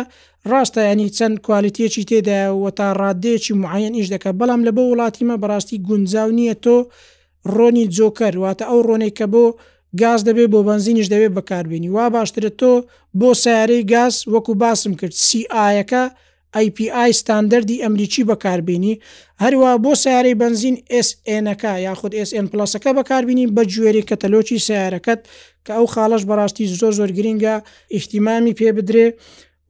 ڕاستە 0.54 0.82
ینی 0.90 1.08
چەند 1.18 1.36
کوالیتیەکی 1.48 2.04
تێداوە 2.10 2.70
تا 2.80 2.88
ڕادێکی 3.02 3.54
معەن 3.64 3.94
ئیش 4.00 4.08
دەکە 4.14 4.30
بەڵام 4.40 4.62
لە 4.68 4.72
بە 4.76 4.84
وڵاتیمە 4.92 5.36
بەڕاستی 5.44 5.78
گونجاو 5.88 6.30
نییە 6.38 6.56
تۆ 6.66 6.78
ڕۆنی 7.56 7.86
جۆکەر 7.98 8.34
واتە 8.44 8.64
ئەو 8.70 8.82
ڕۆنێک 8.88 9.14
کە 9.20 9.26
بۆ 9.34 9.44
گاز 10.02 10.20
دەبێت 10.28 10.50
بۆ 10.54 10.60
بنزینیش 10.70 11.08
دەوێت 11.14 11.34
بەکاربیێنی 11.38 11.90
وا 11.96 12.06
باشترە 12.16 12.52
تۆ 12.62 12.72
بۆ 13.20 13.30
سیارەی 13.44 13.84
گاز 13.94 14.14
وەکو 14.34 14.54
باسم 14.64 14.94
کرد 15.00 15.14
سیئەکە 15.28 16.04
IPI 16.66 17.10
ستاندەری 17.22 17.82
ئەمریکی 17.84 18.24
بەکاربیێنی 18.30 18.94
هەروە 19.44 19.70
بۆ 19.86 19.92
سیارەی 20.04 20.36
بنزین 20.42 20.76
SNK 21.08 21.64
یاخود 21.88 22.12
SN 22.30 22.46
پلسەکە 22.52 22.92
بەکاربیێنی 22.98 23.46
بە 23.56 23.62
جوێری 23.74 24.08
کەتەلۆکی 24.10 24.58
سیارەکەت 24.68 25.22
کە 25.66 25.72
ئەو 25.78 25.86
خاڵش 25.94 26.24
بەڕاستی 26.30 26.66
زۆر 26.80 26.94
زۆر 27.00 27.10
گرینگە 27.18 27.56
ئیحتیمامی 27.94 28.54
پێ 28.60 28.70
بدرێ 28.78 29.08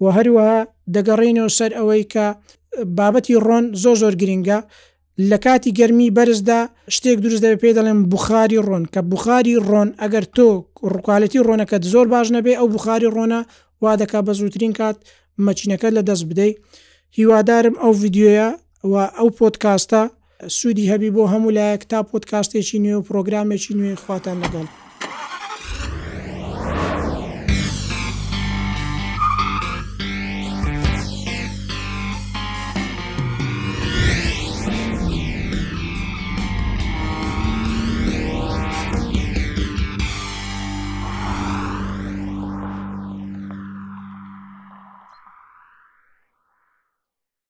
و 0.04 0.06
هەروەها 0.18 0.58
دەگەڕینەوە 0.96 1.50
سەر 1.58 1.72
ئەوەی 1.78 2.04
کە 2.14 2.26
بابەتی 2.98 3.36
ڕۆن 3.48 3.66
زۆ 3.84 3.92
زۆر 4.02 4.14
گرنگە 4.22 4.60
لە 5.30 5.38
کاتی 5.46 5.72
گەرمی 5.80 6.14
بەرزدا 6.18 6.60
شتێک 6.96 7.18
دروست 7.26 7.42
دەبێت 7.44 7.60
پێ 7.64 7.72
دەڵێن 7.78 8.00
بخاری 8.14 8.60
ڕۆن 8.68 8.84
کە 8.94 9.02
بخاری 9.12 9.56
ڕۆن 9.70 9.90
ئەگەر 10.02 10.26
تۆ 10.36 10.48
ڕووکالەتی 10.92 11.40
ڕۆنەکەت 11.48 11.84
زۆر 11.94 12.06
باش 12.14 12.28
نەبێ 12.36 12.54
ئەو 12.60 12.68
بخاری 12.76 13.08
ڕۆنە 13.16 13.40
وا 13.84 13.92
دەکا 14.02 14.20
بە 14.28 14.32
زووترین 14.40 14.74
کات 14.80 14.98
مەچینەکە 15.46 15.90
لە 15.98 16.02
دەست 16.10 16.26
بدەیت 16.30 16.58
هیوادارم 17.18 17.76
ئەو 17.84 17.94
یددیوە 18.06 18.48
و 18.92 18.96
ئەو 19.18 19.30
پۆتکاستە 19.38 20.02
سوودی 20.58 20.90
هەبی 20.92 21.10
بۆ 21.16 21.24
هەموو 21.34 21.56
لایەک 21.58 21.82
تا 21.92 22.00
پۆتکاستێکی 22.10 22.82
نوێ 22.84 22.96
و 22.98 23.06
پرۆگرامێکی 23.08 23.72
نوێ 23.80 23.94
خواتان 24.04 24.38
لەگەڵ. 24.44 24.68